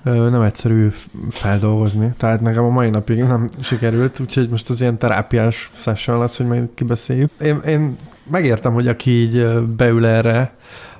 [0.04, 0.88] Nem egyszerű
[1.30, 2.14] feldolgozni.
[2.18, 6.47] Tehát nekem a mai napig nem sikerült, úgyhogy most az ilyen terápiás session lesz, hogy
[6.47, 7.32] meg kibeszéljük.
[7.41, 7.95] Én, én
[8.30, 10.54] megértem, hogy aki így beül erre,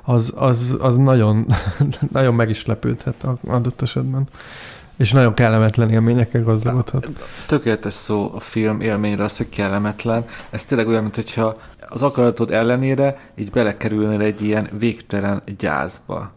[0.04, 1.46] az, az, az nagyon,
[2.12, 4.28] nagyon meg is lepődhet adott esetben.
[4.98, 7.08] És nagyon kellemetlen élményekkel gazdagodhat.
[7.46, 10.26] Tökéletes szó a film élményre az, hogy kellemetlen.
[10.50, 11.56] Ez tényleg olyan, mint hogyha
[11.90, 16.32] az akaratod ellenére így belekerülnél egy ilyen végtelen gyászba.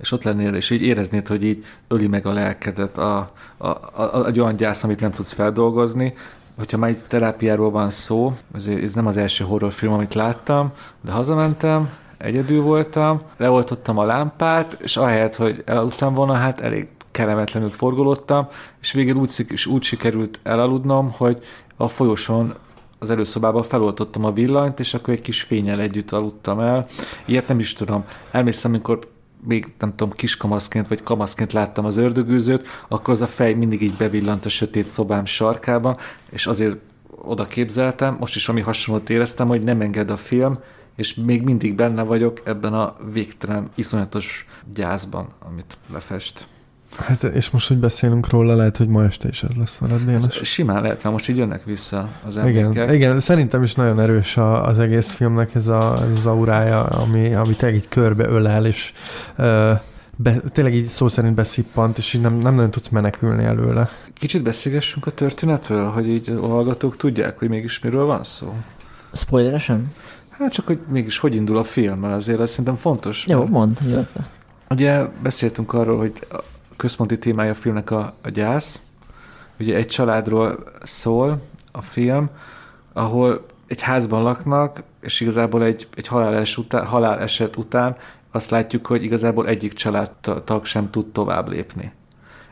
[0.00, 4.26] És ott lennél, és így éreznéd, hogy így öli meg a lelkedet a, a, a,
[4.26, 6.14] egy olyan gyász, amit nem tudsz feldolgozni.
[6.58, 10.72] Hogyha már egy terápiáról van szó, ezért ez nem az első horrorfilm, amit láttam,
[11.04, 17.70] de hazamentem, egyedül voltam, leoltottam a lámpát, és ahelyett, hogy elaludtam volna, hát elég kellemetlenül
[17.70, 18.48] forgolódtam,
[18.80, 21.38] és végül úgy, és úgy sikerült elaludnom, hogy
[21.76, 22.54] a folyosón
[22.98, 26.86] az előszobában feloltottam a villanyt, és akkor egy kis fényel együtt aludtam el.
[27.24, 28.04] Ilyet nem is tudom.
[28.30, 28.98] Elmész, amikor
[29.46, 33.96] még nem tudom, kiskamaszként vagy kamaszként láttam az ördögűzőt, akkor az a fej mindig így
[33.96, 35.96] bevillant a sötét szobám sarkában,
[36.30, 36.76] és azért
[37.22, 40.58] oda képzeltem, most is ami hasonlót éreztem, hogy nem enged a film,
[40.96, 46.46] és még mindig benne vagyok ebben a végtelen, iszonyatos gyászban, amit lefest.
[46.96, 50.40] Hát és most, hogy beszélünk róla, lehet, hogy ma este is ez lesz veled, Dénes.
[50.42, 52.70] Simán lehet, mert most így jönnek vissza az emlékek.
[52.70, 56.84] Igen, igen szerintem is nagyon erős a, az egész filmnek ez, a, ez az aurája,
[56.84, 58.92] ami, ami tényleg így körbe ölel, és
[59.36, 59.72] ö,
[60.16, 63.88] be, tényleg így szó szerint beszippant, és így nem, nem nagyon tudsz menekülni előle.
[64.14, 68.54] Kicsit beszélgessünk a történetről, hogy így a hallgatók tudják, hogy mégis miről van szó.
[69.12, 69.92] Spoileresen?
[70.30, 73.26] Hát csak, hogy mégis hogy indul a film, mert azért ez szerintem fontos.
[73.26, 73.78] Jó, mond.
[73.90, 74.06] Jó.
[74.70, 76.12] Ugye beszéltünk arról, hogy
[76.80, 78.80] központi témája a filmnek a, a gyász.
[79.58, 82.30] Ugye egy családról szól a film,
[82.92, 87.96] ahol egy házban laknak, és igazából egy, egy haláles után, haláleset után
[88.32, 91.92] azt látjuk, hogy igazából egyik családtag sem tud tovább lépni.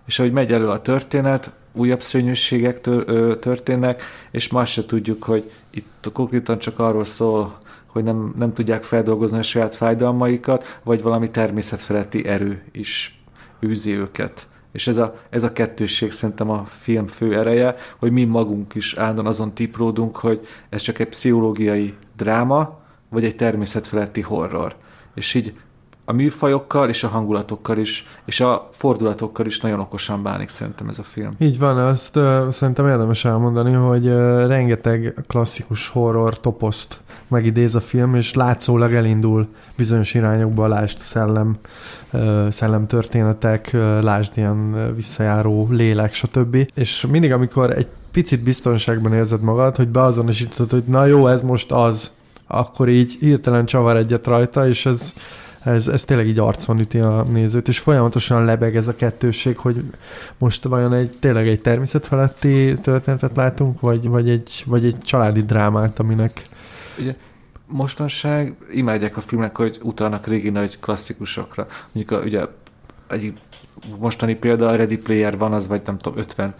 [0.06, 2.80] És ahogy megy elő a történet, újabb szörnyűségek
[3.40, 8.82] történnek, és ma se tudjuk, hogy itt konkrétan csak arról szól, hogy nem, nem tudják
[8.82, 13.17] feldolgozni a saját fájdalmaikat, vagy valami természetfeletti erő is
[13.66, 14.46] űzi őket.
[14.72, 18.94] És ez a, ez a kettősség szerintem a film fő ereje, hogy mi magunk is
[18.94, 22.78] állandóan azon tipródunk, hogy ez csak egy pszichológiai dráma,
[23.10, 24.76] vagy egy természetfeletti horror.
[25.14, 25.52] És így
[26.04, 30.98] a műfajokkal és a hangulatokkal is, és a fordulatokkal is nagyon okosan bánik szerintem ez
[30.98, 31.34] a film.
[31.38, 37.80] Így van, azt uh, szerintem érdemes elmondani, hogy uh, rengeteg klasszikus horror toposzt megidéz a
[37.80, 41.56] film, és látszólag elindul bizonyos irányokba, lásd szellem,
[42.48, 43.70] szellem történetek,
[44.00, 46.56] lásd ilyen visszajáró lélek, stb.
[46.74, 51.72] És mindig, amikor egy picit biztonságban érzed magad, hogy beazonosítod, hogy na jó, ez most
[51.72, 52.10] az,
[52.46, 55.14] akkor így hirtelen csavar egyet rajta, és ez
[55.68, 59.84] ez, ez tényleg így arcon üti a nézőt, és folyamatosan lebeg ez a kettőség, hogy
[60.38, 65.98] most vajon egy, tényleg egy természetfeletti történetet látunk, vagy, vagy, egy, vagy egy családi drámát,
[65.98, 66.42] aminek...
[66.98, 67.16] Ugye,
[67.66, 71.66] mostanság imádják a filmek, hogy utalnak régi nagy klasszikusokra.
[71.92, 72.46] Mondjuk a, ugye
[73.08, 73.40] egy
[73.98, 76.54] mostani példa a Ready Player van, az vagy nem tudom, 50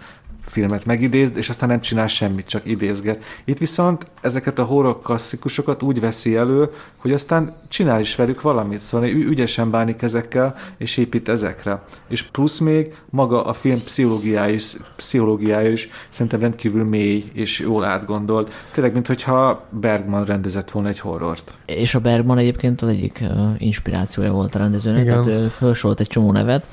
[0.48, 3.24] filmet megidéz, és aztán nem csinál semmit, csak idézget.
[3.44, 8.80] Itt viszont ezeket a horror klasszikusokat úgy veszi elő, hogy aztán csinál is velük valamit,
[8.80, 11.82] szóval ügyesen bánik ezekkel, és épít ezekre.
[12.08, 17.84] És plusz még maga a film pszichológiája is, pszichológiája is szerintem rendkívül mély és jól
[17.84, 18.52] átgondolt.
[18.72, 21.52] Tényleg, mintha Bergman rendezett volna egy horrort.
[21.66, 23.24] És a Bergman egyébként az egyik
[23.58, 25.24] inspirációja volt a rendezőnek, Igen.
[25.24, 26.66] tehát felsorolt egy csomó nevet,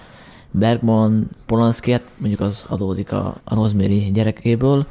[0.60, 4.86] Bergman, Polanski, hát mondjuk az adódik a, a Rosemary gyerekéből,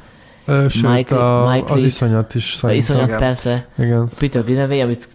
[0.45, 2.77] Ö, sőt, Michael, a, Michael, az iszonyat is szerintem.
[2.77, 3.17] Iszonyat igen.
[3.19, 3.67] persze.
[3.77, 4.09] Igen.
[4.17, 5.07] Peter Greenaway, amit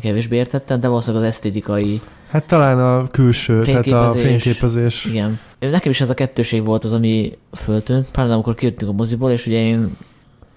[0.00, 5.04] kevésbé értettem, de valószínűleg az esztétikai Hát talán a külső, tehát a fényképezés.
[5.04, 5.38] Igen.
[5.58, 9.46] Nekem is ez a kettőség volt az, ami föltűnt, pláne amikor kijöttünk a moziból, és
[9.46, 9.96] ugye én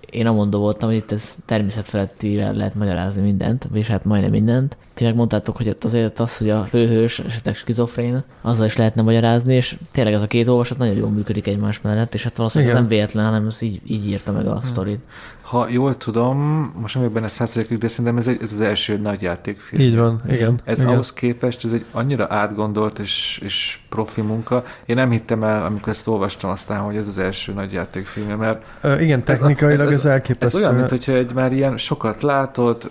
[0.09, 4.77] én amondó voltam, hogy itt ez természetfelettivel lehet magyarázni mindent, és hát majdnem mindent.
[4.99, 9.55] Ti megmondtátok, hogy ott azért az, hogy a főhős esetleg skizofrén, azzal is lehetne magyarázni,
[9.55, 12.87] és tényleg ez a két olvasat nagyon jól működik egymás mellett, és hát valószínűleg nem
[12.87, 14.63] véletlen, hanem ez így, így írta meg a hm.
[14.63, 14.99] sztorit.
[15.41, 16.37] Ha jól tudom,
[16.81, 19.81] most nem vagyok benne százalékig, de szerintem ez, egy, ez az első nagy játékfilm.
[19.81, 20.59] Így van, igen.
[20.63, 20.93] Ez igen.
[20.93, 24.63] ahhoz képest, ez egy annyira átgondolt és, és profi munka.
[24.85, 28.65] Én nem hittem el, amikor ezt olvastam aztán, hogy ez az első nagy játékfilm, mert...
[28.81, 30.57] Ö, igen, technikailag ez, ez, ez, elképesztő.
[30.57, 32.89] Ez olyan, mint hogyha egy már ilyen sokat látott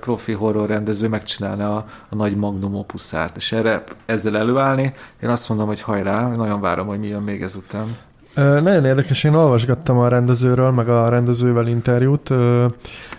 [0.00, 1.08] profi horror rendező
[1.40, 6.28] megcsinálna a, a nagy magnum opuszát, és erre ezzel előállni, én azt mondom, hogy hajrá,
[6.28, 7.96] nagyon várom, hogy mi jön még ezután.
[8.34, 12.30] Nagyon érdekes, én olvasgattam a rendezőről, meg a rendezővel interjút,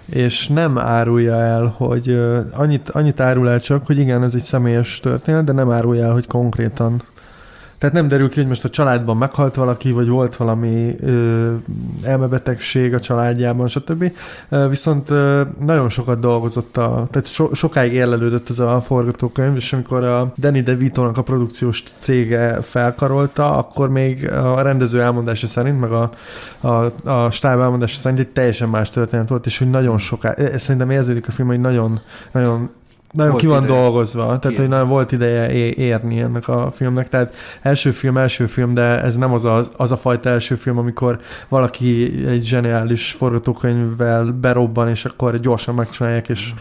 [0.06, 2.20] és nem árulja el, hogy
[2.54, 6.12] annyit, annyit árul el csak, hogy igen, ez egy személyes történet, de nem árulja el,
[6.12, 7.02] hogy konkrétan
[7.82, 11.54] tehát nem derül ki, hogy most a családban meghalt valaki, vagy volt valami ö,
[12.04, 14.12] elmebetegség a családjában, stb.
[14.70, 20.04] Viszont ö, nagyon sokat dolgozott, a, tehát so, sokáig érlelődött ez a forgatókönyv, és amikor
[20.04, 26.10] a Danny DeVito-nak a produkciós cége felkarolta, akkor még a rendező elmondása szerint, meg a,
[26.60, 30.90] a, a stáb elmondása szerint egy teljesen más történet volt, és hogy nagyon sokáig, szerintem
[30.90, 32.02] érződik a film, hogy nagyon,
[32.32, 32.70] nagyon
[33.12, 33.80] nagyon volt ki van ideje.
[33.80, 34.56] dolgozva, tehát ki.
[34.56, 39.16] hogy nagyon volt ideje érni ennek a filmnek, tehát első film, első film, de ez
[39.16, 45.06] nem az a, az a fajta első film, amikor valaki egy zseniális forgatókönyvvel berobban, és
[45.06, 46.54] akkor gyorsan megcsinálják, és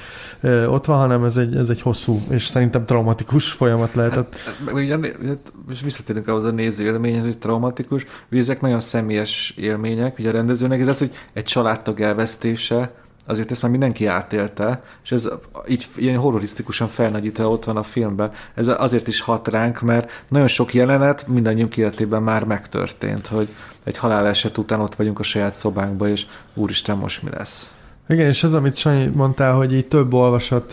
[0.46, 0.66] mm.
[0.66, 4.36] ott van, hanem ez egy, ez egy hosszú, és szerintem traumatikus folyamat lehetett.
[4.36, 9.54] Hát, ugye, hát, most visszatérünk ahhoz a néző élményhez, hogy traumatikus, hogy ezek nagyon személyes
[9.56, 12.92] élmények, ugye a rendezőnek, ez az, hogy egy családtag elvesztése,
[13.26, 15.28] azért ezt már mindenki átélte, és ez
[15.68, 18.32] így ilyen horrorisztikusan felnagyítva ott van a filmben.
[18.54, 23.54] Ez azért is hat ránk, mert nagyon sok jelenet mindannyiunk életében már megtörtént, hogy
[23.84, 27.72] egy haláleset után ott vagyunk a saját szobánkban, és úristen, most mi lesz?
[28.10, 30.72] Igen, és ez, amit Sanyi mondtál, hogy így több olvasat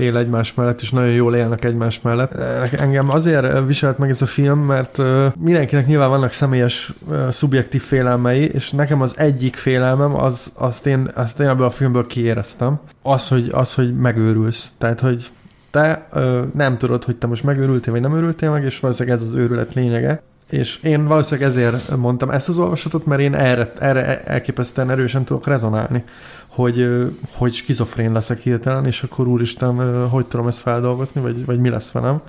[0.00, 2.32] él egymás mellett, és nagyon jól élnek egymás mellett.
[2.72, 5.02] Engem azért viselt meg ez a film, mert
[5.38, 6.92] mindenkinek nyilván vannak személyes,
[7.30, 12.06] szubjektív félelmei, és nekem az egyik félelmem, az, azt, én, azt én ebből a filmből
[12.06, 12.80] kiéreztem.
[13.02, 14.72] Az, hogy, az, hogy megőrülsz.
[14.78, 15.26] Tehát, hogy
[15.70, 16.08] te
[16.54, 19.74] nem tudod, hogy te most megőrültél, vagy nem őrültél meg, és valószínűleg ez az őrület
[19.74, 20.22] lényege.
[20.50, 25.46] És én valószínűleg ezért mondtam ezt az olvasatot, mert én erre, erre elképesztően erősen tudok
[25.46, 26.04] rezonálni
[26.48, 26.88] hogy,
[27.32, 31.90] hogy skizofrén leszek hirtelen, és akkor úristen, hogy tudom ezt feldolgozni, vagy, vagy mi lesz
[31.90, 32.20] velem.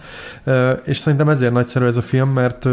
[0.85, 2.67] És szerintem ezért nagyszerű ez a film, mert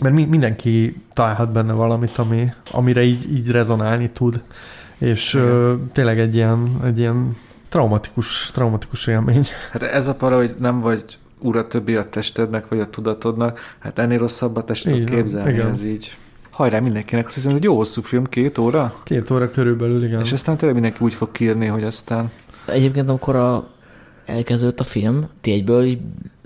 [0.00, 4.42] mert mindenki találhat benne valamit, ami, amire így, így rezonálni tud,
[4.98, 5.90] és Igen.
[5.92, 7.36] tényleg egy ilyen, egy ilyen
[7.68, 9.46] traumatikus, traumatikus élmény.
[9.72, 11.04] Hát ez a para, hogy nem vagy
[11.38, 15.70] ura többi a testednek, vagy a tudatodnak, hát ennél rosszabbat ezt tudok képzelni, Igen.
[15.70, 16.16] ez így
[16.60, 18.94] hajrá mindenkinek, azt hiszem, hogy jó hosszú film, két óra?
[19.04, 20.20] Két óra körülbelül, igen.
[20.20, 22.30] És aztán tényleg mindenki úgy fog kiírni, hogy aztán...
[22.64, 23.68] Egyébként amikor a,
[24.24, 25.98] elkezdődött a film, ti egyből így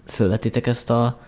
[0.06, 1.18] fölvettétek ezt a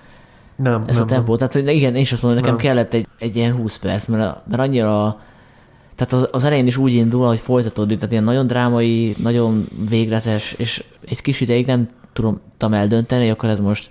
[0.57, 1.39] nem, ezt nem, a tempót.
[1.39, 2.67] Tehát, hogy igen, én is azt mondom, nekem nem.
[2.67, 5.21] kellett egy, egy ilyen 20 perc, mert, mert annyira
[5.95, 10.53] tehát az, az elején is úgy indul, hogy folytatódik, tehát ilyen nagyon drámai, nagyon végletes,
[10.53, 13.91] és egy kis ideig nem tudtam eldönteni, hogy akkor ez most,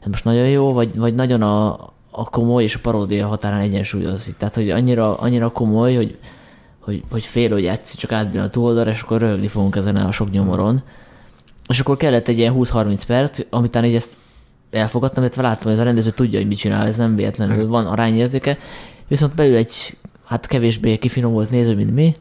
[0.00, 1.76] ez most nagyon jó, vagy, vagy nagyon a,
[2.18, 4.36] a komoly és a paródia határán egyensúlyozik.
[4.36, 6.16] Tehát, hogy annyira, annyira komoly, hogy,
[6.80, 10.12] hogy, hogy fél, hogy egyszer csak átbír a túloldalra, és akkor röhögni fogunk ezen a
[10.12, 10.82] sok nyomoron.
[11.68, 14.10] És akkor kellett egy ilyen 20-30 perc, amitán így ezt
[14.70, 17.86] elfogadtam, illetve láttam, hogy ez a rendező tudja, hogy mit csinál, ez nem véletlenül van
[17.86, 18.58] arányérzéke,
[19.08, 22.14] viszont belül egy hát kevésbé kifinomult néző, mint mi,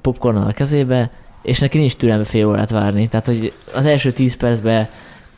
[0.00, 1.10] popcornnal a kezébe,
[1.42, 3.08] és neki nincs türelme fél órát várni.
[3.08, 4.88] Tehát, hogy az első 10 percben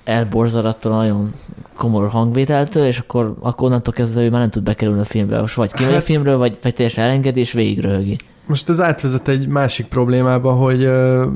[0.09, 1.33] elborzad attól a nagyon
[1.77, 5.41] komor hangvételtől, és akkor, akkor onnantól kezdve ő már nem tud bekerülni a filmbe.
[5.41, 8.17] Most vagy kimegy hát, a filmről, vagy, vagy teljesen elengedi, és végig röhögi.
[8.47, 10.91] Most ez átvezet egy másik problémába, hogy,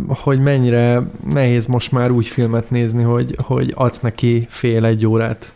[0.09, 1.03] hogy mennyire
[1.33, 5.53] nehéz most már úgy filmet nézni, hogy, hogy adsz neki fél egy órát,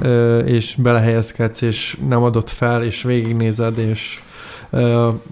[0.00, 0.46] Igen.
[0.46, 4.22] és belehelyezkedsz, és nem adott fel, és végignézed, és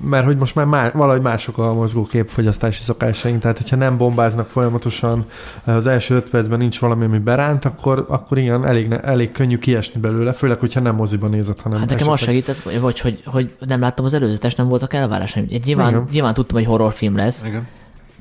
[0.00, 4.48] mert hogy most már má, valahogy mások a mozgó képfogyasztási szokásaink, tehát hogyha nem bombáznak
[4.48, 5.24] folyamatosan,
[5.64, 10.00] az első öt percben nincs valami, ami beránt, akkor, akkor igen, elég, elég könnyű kiesni
[10.00, 12.36] belőle, főleg, hogyha nem moziban nézed, hanem Hát nekem esetleg...
[12.36, 15.48] az segített, vagy hogy, hogy nem láttam az előzetes, nem voltak elvárásaim.
[15.64, 17.68] Nyilván, nyilván tudtam, hogy horrorfilm lesz, igen.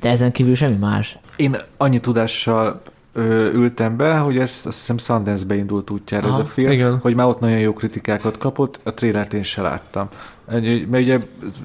[0.00, 1.18] de ezen kívül semmi más.
[1.36, 2.80] Én annyi tudással
[3.54, 6.98] ültem be, hogy ez azt hiszem Sundance-be indult útjára Aha, ez a film, igen.
[7.00, 10.08] hogy már ott nagyon jó kritikákat kapott, a trélert én se láttam.
[10.46, 11.18] Mert ugye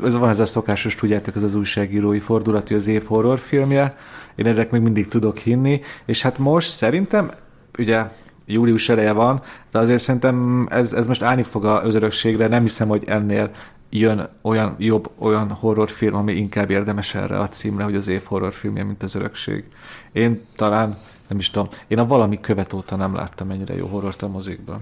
[0.03, 3.95] ez van ez a szokásos, tudjátok, ez az újságírói fordulat, hogy az év horrorfilmje,
[4.35, 7.31] én ennek még mindig tudok hinni, és hát most szerintem,
[7.79, 8.05] ugye
[8.45, 12.87] július eleje van, de azért szerintem ez, ez most állni fog az örökségre, nem hiszem,
[12.87, 13.51] hogy ennél
[13.89, 18.83] jön olyan jobb, olyan horrorfilm, ami inkább érdemes erre a címre, hogy az év horrorfilmje,
[18.83, 19.65] mint az örökség.
[20.11, 24.21] Én talán nem is tudom, én a valami követ óta nem láttam ennyire jó horrort
[24.21, 24.79] a mozikban.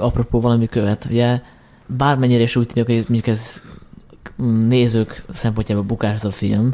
[0.00, 1.40] Apropó valami követ, ugye
[1.86, 3.62] bármennyire is úgy tűnik, hogy mondjuk ez
[4.68, 6.70] nézők szempontjából bukás a film,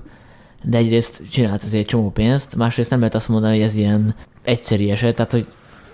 [0.62, 4.14] de egyrészt csinált azért egy csomó pénzt, másrészt nem lehet azt mondani, hogy ez ilyen
[4.42, 5.46] egyszerű eset, tehát hogy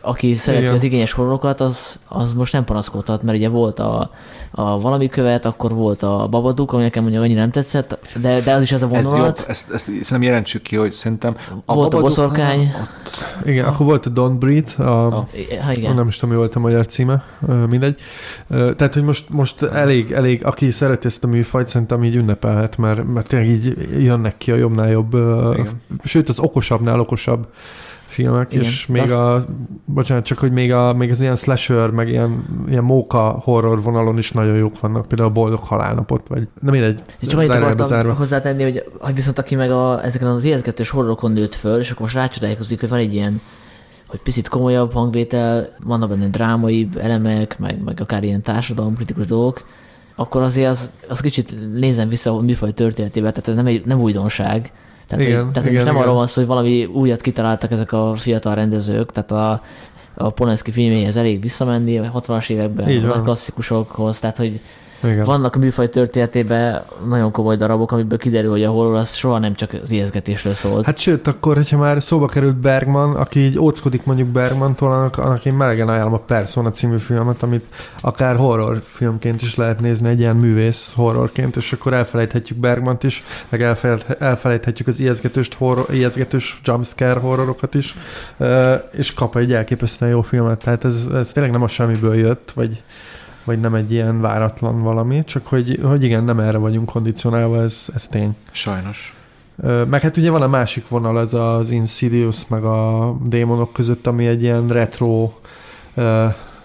[0.06, 0.74] aki szereti Igen.
[0.74, 4.10] az igényes horrorokat, az, az most nem panaszkodhat, mert ugye volt a,
[4.50, 8.52] a valami követ, akkor volt a babaduk, ami nekem mondjuk annyira nem tetszett, de, de
[8.52, 9.14] az is ez a vonulat.
[9.14, 12.60] Ez jobb, ezt, ezt szerintem jelentsük ki, hogy szerintem a Volt a boszorkány.
[12.60, 13.46] Ott...
[13.46, 15.28] Igen, akkor volt a Don't Breathe, a, a,
[15.64, 15.94] ha, igen.
[15.94, 17.24] nem is tudom, mi volt a magyar címe,
[17.68, 18.00] mindegy.
[18.48, 23.04] Tehát, hogy most, most elég, elég, aki szereti ezt a műfajt, szerintem így ünnepelhet, mert,
[23.12, 25.14] mert tényleg így jönnek ki a jobbnál jobb,
[25.52, 25.80] igen.
[26.04, 27.46] sőt az okosabbnál okosabb
[28.16, 28.64] filmek, Igen.
[28.64, 29.12] és még Azt...
[29.12, 29.44] a,
[29.84, 34.18] bocsánat, csak hogy még, a, még az ilyen slasher, meg ilyen, ilyen móka horror vonalon
[34.18, 37.02] is nagyon jók vannak, például a Boldog Halálnapot, vagy nem mindegy.
[37.18, 38.12] És csak annyit akartam zárva.
[38.12, 42.02] hozzátenni, hogy, hogy viszont aki meg a, ezeken az ijeszgetős horrorokon nőtt föl, és akkor
[42.02, 43.40] most rácsodálkozik, hogy van egy ilyen
[44.06, 49.64] hogy picit komolyabb hangvétel, vannak benne drámai elemek, meg, meg akár ilyen társadalomkritikus dolgok,
[50.14, 54.00] akkor azért az, az kicsit nézem vissza a műfaj történetébe, tehát ez nem, egy, nem
[54.00, 54.72] újdonság,
[55.06, 56.06] tehát, igen, hogy, tehát igen, most nem igen.
[56.06, 59.62] arról van szó, hogy valami újat kitaláltak ezek a fiatal rendezők, tehát a,
[60.14, 64.60] a Polanski filméhez elég visszamenni, a 60-as években, a klasszikusokhoz, tehát hogy
[65.02, 65.24] Igen.
[65.24, 69.54] vannak a műfaj történetében nagyon komoly darabok, amiből kiderül, hogy a horror az soha nem
[69.54, 70.84] csak az ijeszgetésről szólt.
[70.84, 75.44] Hát sőt, akkor, hogyha már szóba került Bergman, aki így óckodik mondjuk Bergmantól, annak, annak
[75.44, 77.64] én melegen ajánlom a Persona című filmet, amit
[78.00, 83.62] akár horrorfilmként is lehet nézni, egy ilyen művész horrorként, és akkor elfelejthetjük Bergmant is, meg
[83.62, 87.94] elfelejt, elfelejthetjük az ijeszgetős, horror, ijeszgetős jumpscare horrorokat is,
[88.90, 90.58] és kap egy elképesztően jó filmet.
[90.58, 92.82] Tehát ez, ez tényleg nem a semmiből jött, vagy
[93.46, 97.88] vagy nem egy ilyen váratlan valami, csak hogy, hogy igen, nem erre vagyunk kondicionálva, ez,
[97.94, 98.36] ez tény.
[98.50, 99.14] Sajnos.
[99.88, 104.26] Meg hát ugye van a másik vonal, ez az Insidious meg a démonok között, ami
[104.26, 105.32] egy ilyen retro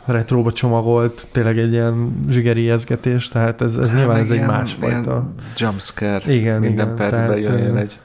[0.05, 5.31] retróba csomagolt, tényleg egy ilyen zsigeri ijeszgetés, tehát ez, ez Hát nyilván ez egy másfajta.
[5.57, 6.33] Jumpscare.
[6.33, 7.99] Igen, Minden igen, percben jön egy...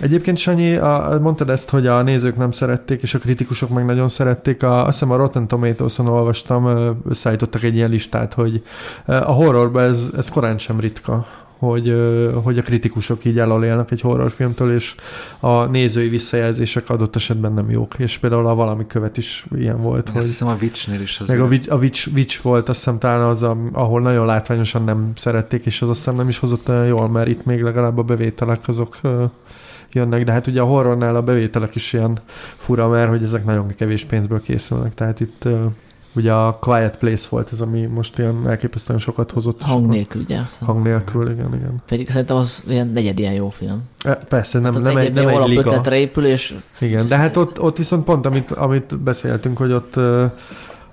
[0.00, 4.08] Egyébként Sanyi, a, mondtad ezt, hogy a nézők nem szerették, és a kritikusok meg nagyon
[4.08, 4.62] szerették.
[4.62, 8.62] A, azt hiszem a Rotten Tomatoes-on olvastam, összeállítottak egy ilyen listát, hogy
[9.04, 11.26] a horrorban ez, ez korán sem ritka,
[11.58, 11.96] hogy,
[12.42, 14.94] hogy a kritikusok így elolélnak egy horrorfilmtől, és
[15.40, 17.94] a nézői visszajelzések adott esetben nem jók.
[17.98, 20.06] És például a valami követ is ilyen volt.
[20.06, 21.28] Azt Hogy, hiszem a Witchnél is az.
[21.28, 24.84] meg a Witch, a Witch, Witch volt, azt hiszem talán az, a- ahol nagyon látványosan
[24.84, 27.98] nem szerették, és az azt hiszem nem is hozott olyan jól, mert itt még legalább
[27.98, 28.96] a bevételek azok
[29.92, 32.18] jönnek, de hát ugye a horrornál a bevételek is ilyen
[32.56, 35.48] fura, mert hogy ezek nagyon kevés pénzből készülnek, tehát itt
[36.16, 39.62] ugye a Quiet Place volt ez, ami most ilyen elképesztően sokat hozott.
[39.62, 40.40] Hang nélkül, ugye?
[40.60, 41.82] Hang nélkül, igen, igen.
[41.86, 43.82] Pedig szerintem az ilyen negyed ilyen jó film.
[44.04, 45.96] E, Persze, nem, Hát nem, egy, nem egy liga.
[45.96, 49.94] épül, és Igen, de hát ott, ott viszont pont, amit, amit beszéltünk, hogy ott,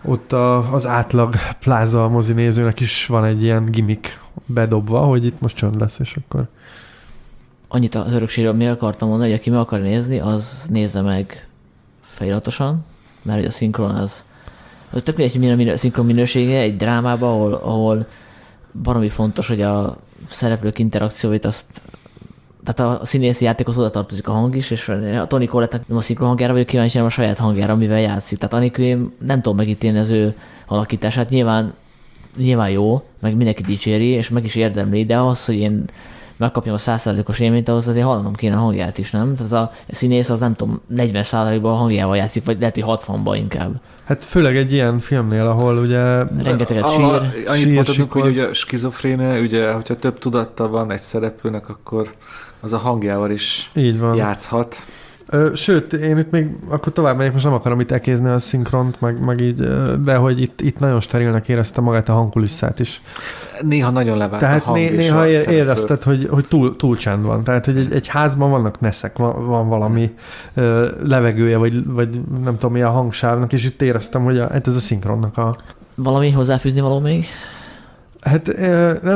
[0.06, 5.42] ott a, az átlag pláza mozi nézőnek is van egy ilyen gimmick bedobva, hogy itt
[5.42, 6.48] most csönd lesz, és akkor
[7.74, 11.48] annyit az örökségről mi akartam mondani, hogy aki meg akar nézni, az nézze meg
[12.02, 12.86] feliratosan,
[13.22, 14.26] mert hogy a szinkron az,
[14.92, 18.08] az tök mindegy, hogy milyen a minő, szinkron minősége egy drámában, ahol, ahol
[18.84, 19.98] baromi fontos, hogy a
[20.30, 21.66] szereplők interakcióit azt
[22.64, 26.02] tehát a színészi játékhoz oda tartozik a hang is, és a Tony Collette nem a
[26.02, 28.38] szinkron hangjára vagyok kíváncsi, hanem a saját hangjára, amivel játszik.
[28.38, 30.36] Tehát anélkül én nem tudom megítélni az ő
[30.68, 31.30] alakítását.
[31.30, 31.74] Nyilván,
[32.38, 35.86] nyilván jó, meg mindenki dicséri, és meg is érdemli, de az, hogy én
[36.44, 39.36] megkapjam a 100%-os élményt, ahhoz azért hallanom kéne a hangját is, nem?
[39.36, 43.72] Tehát a színész az nem tudom, 40%-ban a hangjával játszik, vagy lehet, hogy 60-ban inkább.
[44.04, 46.24] Hát főleg egy ilyen filmnél, ahol ugye...
[46.44, 47.02] Rengeteget sír.
[47.04, 47.08] a-
[47.46, 48.22] Annyit sír, mondhatunk, sikor.
[48.22, 52.14] hogy ugye a skizofrénia, ugye, hogyha több tudatta van egy szereplőnek, akkor
[52.62, 54.16] az a hangjával is Így van.
[54.16, 54.76] játszhat.
[55.54, 59.26] Sőt, én itt még akkor tovább megyek, most nem akarom itt ekézni a szinkront, meg,
[59.26, 59.68] meg így,
[60.04, 63.02] de hogy itt, itt nagyon sterilnek érezte magát a hangkulisszát is.
[63.62, 67.26] Néha nagyon levált Tehát a hang né- néha é- érezted, hogy, hogy túl, túl csend
[67.26, 67.44] van.
[67.44, 70.14] Tehát, hogy egy, egy házban vannak neszek, van, van valami
[70.54, 74.68] ö, levegője, vagy, vagy nem tudom mi a hangsávnak, és itt éreztem, hogy a, hát
[74.68, 75.56] ez a szinkronnak a...
[75.96, 77.26] Valami hozzáfűzni való még?
[78.24, 78.48] Hát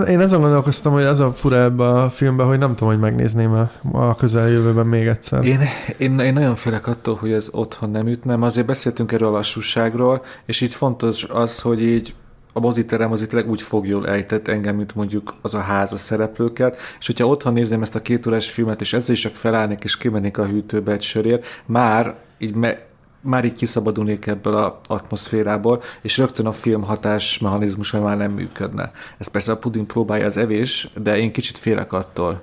[0.07, 3.51] én ezen gondolkoztam, hogy az a fura ebbe a filmben, hogy nem tudom, hogy megnézném
[3.51, 5.43] a, a közeljövőben még egyszer.
[5.43, 5.59] Én,
[5.97, 8.41] én, én nagyon félek attól, hogy ez otthon nem ütnem.
[8.41, 12.15] Azért beszéltünk erről a lassúságról, és itt fontos az, hogy így
[12.53, 15.93] a moziterem az itt tényleg úgy fog jól ejtett engem, mint mondjuk az a ház
[15.93, 19.33] a szereplőket, és hogyha otthon nézném ezt a két órás filmet, és ezzel is csak
[19.33, 22.86] felállnék, és kimennék a hűtőbe egy sörért, már így me,
[23.28, 28.91] már így kiszabadulnék ebből a atmoszférából, és rögtön a film hatásmechanizmusa már nem működne.
[29.17, 32.41] Ez persze a puding próbálja az evés, de én kicsit félek attól,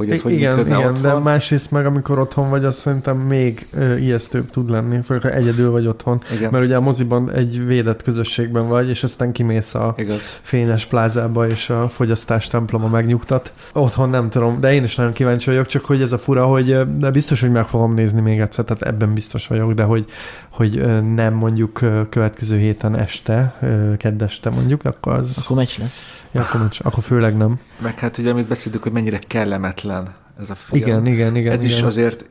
[0.00, 1.02] hogy ez I- hogy igen, működne igen, otthon.
[1.02, 3.66] de másrészt meg amikor otthon vagy, az szerintem még
[3.98, 6.20] ijesztőbb tud lenni, főleg ha egyedül vagy otthon.
[6.36, 6.50] Igen.
[6.50, 10.38] Mert ugye a moziban egy védett közösségben vagy, és aztán kimész a Igaz.
[10.42, 13.52] fényes plázába, és a fogyasztás temploma megnyugtat.
[13.72, 16.96] Otthon nem tudom, de én is nagyon kíváncsi vagyok, csak hogy ez a fura, hogy
[16.98, 20.04] de biztos, hogy meg fogom nézni még egyszer, tehát ebben biztos vagyok, de hogy,
[20.50, 21.72] hogy nem mondjuk
[22.10, 26.24] következő héten este, ö, kedd este mondjuk, akkor az, Akkor meccs lesz.
[26.32, 27.60] ja, akkor, nincs- akkor főleg nem.
[27.82, 30.82] Meg hát ugye, amit beszéltük, hogy mennyire kellemetlen ez a film.
[30.82, 31.52] Igen, igen, igen.
[31.52, 31.76] ez igen.
[31.76, 32.26] is azért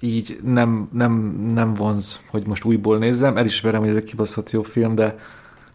[0.00, 3.36] így nem, nem, nem vonz, hogy most újból nézzem.
[3.36, 5.14] Elismerem, hogy ez egy kibaszott jó film, de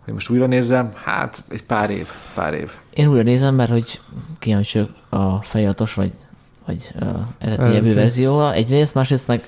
[0.04, 2.72] hogy most újra nézzem, hát egy pár év, pár év.
[2.94, 4.02] Én újra nézem, mert hogy
[4.40, 6.12] kíváncsi a feliratos, vagy,
[6.66, 7.08] vagy uh,
[7.40, 8.54] eredeti nyelvű verzióra.
[8.54, 9.44] Egyrészt, másrészt meg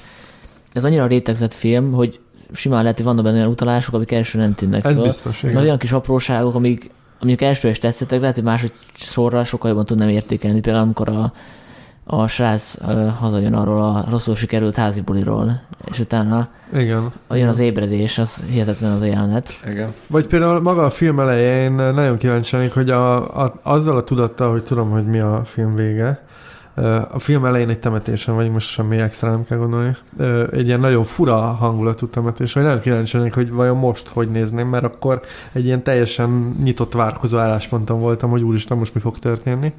[0.74, 2.20] ez annyira rétegzett film, hogy
[2.54, 5.04] simán lehet, hogy vannak benne olyan utalások, amik első nem tűnnek Ez föl.
[5.04, 5.58] biztos, igen.
[5.58, 10.10] olyan kis apróságok, amik, amik első is tetszettek, lehet, hogy másod sorra sokkal jobban tudnám
[10.10, 10.60] értékelni.
[10.60, 11.34] Például amikor a,
[12.06, 17.12] a srác uh, hazajön arról a rosszul sikerült házi buliról, és utána Igen.
[17.30, 19.50] jön az ébredés, az hihetetlen az a jelenet.
[19.70, 19.94] Igen.
[20.08, 24.64] Vagy például maga a film elején nagyon kíváncsi hogy a, a, azzal a tudattal, hogy
[24.64, 26.24] tudom, hogy mi a film vége,
[27.12, 29.96] A film elején egy temetésen vagy, most semmi extra nem kell gondolni.
[30.52, 34.68] Egy ilyen nagyon fura hangulatú temetés, vagy nagyon kíváncsi vagyok, hogy vajon most hogy nézném,
[34.68, 39.74] mert akkor egy ilyen teljesen nyitott várkozó állásponton voltam, hogy úristen, most mi fog történni.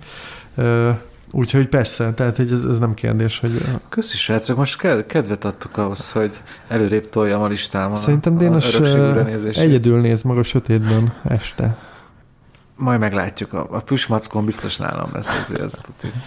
[1.34, 3.51] Úgyhogy persze, tehát hogy ez, ez nem kérdés, hogy...
[3.88, 8.80] Köszi srácok, most kedvet adtuk ahhoz, hogy előrébb toljam a listámon Szerintem Dénes
[9.59, 11.76] egyedül néz maga sötétben este.
[12.76, 16.22] Majd meglátjuk, a, a püsmackon biztos nálam lesz ezért, ezt tudjuk.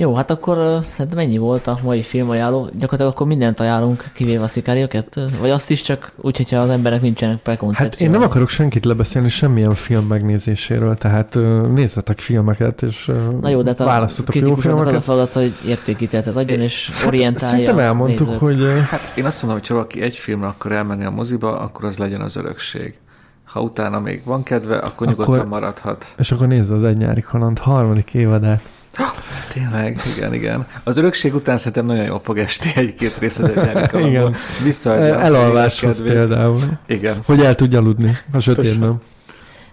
[0.00, 2.68] Jó, hát akkor hát mennyi volt a mai filmajánló?
[2.72, 5.20] Gyakorlatilag akkor mindent ajánlunk, kivéve a szikárioket?
[5.40, 7.92] Vagy azt is csak úgy, hogyha az emberek nincsenek prekoncepciók?
[7.92, 11.34] Hát én nem akarok senkit lebeszélni semmilyen film megnézéséről, tehát
[11.74, 14.88] nézzetek filmeket, és Na jó, de hát választotok jó filmeket.
[14.88, 18.40] az a feladat, hogy értékítetet adjon, és hát orientálja Szerintem elmondtuk, nézőt.
[18.40, 18.58] hogy...
[18.90, 21.98] Hát én azt mondom, hogy ha valaki egy filmre akar elmenni a moziba, akkor az
[21.98, 22.98] legyen az örökség
[23.44, 26.06] ha utána még van kedve, akkor, akkor nyugodtan maradhat.
[26.18, 28.62] És akkor nézze az Egy nyári kaland harmadik évadát.
[29.52, 30.66] Tényleg, igen, igen.
[30.84, 34.34] Az örökség után szerintem nagyon jól fog esni egy-két rész az egy Igen.
[34.62, 36.60] Visszaadja Elalváshoz például.
[36.86, 37.22] Igen.
[37.24, 39.00] Hogy el tudja aludni a sötétben.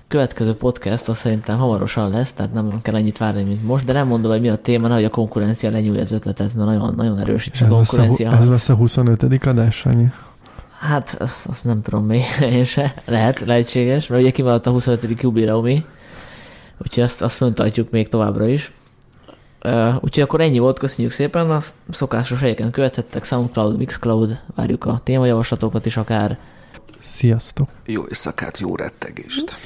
[0.08, 4.08] Következő podcast azt szerintem hamarosan lesz, tehát nem kell ennyit várni, mint most, de nem
[4.08, 7.46] mondom, hogy mi a téma, hogy a konkurencia lenyúlja az ötletet, mert nagyon, nagyon erős
[7.46, 8.38] itt a konkurencia.
[8.42, 9.46] Ez lesz a 25.
[9.46, 10.06] adás, annyi?
[10.80, 12.94] Hát, azt, azt nem tudom még én se.
[13.06, 15.22] Lehet, lehetséges, mert ugye kimaradt a 25.
[15.22, 15.86] jubileumi,
[16.78, 18.72] úgyhogy azt, azt föntartjuk még továbbra is.
[19.64, 25.00] Uh, úgyhogy akkor ennyi volt, köszönjük szépen, a szokásos helyeken követhettek, Soundcloud, Mixcloud, várjuk a
[25.04, 26.38] témajavaslatokat is akár.
[27.02, 27.70] Sziasztok!
[27.86, 29.52] Jó éjszakát, jó rettegést!
[29.52, 29.58] Hm?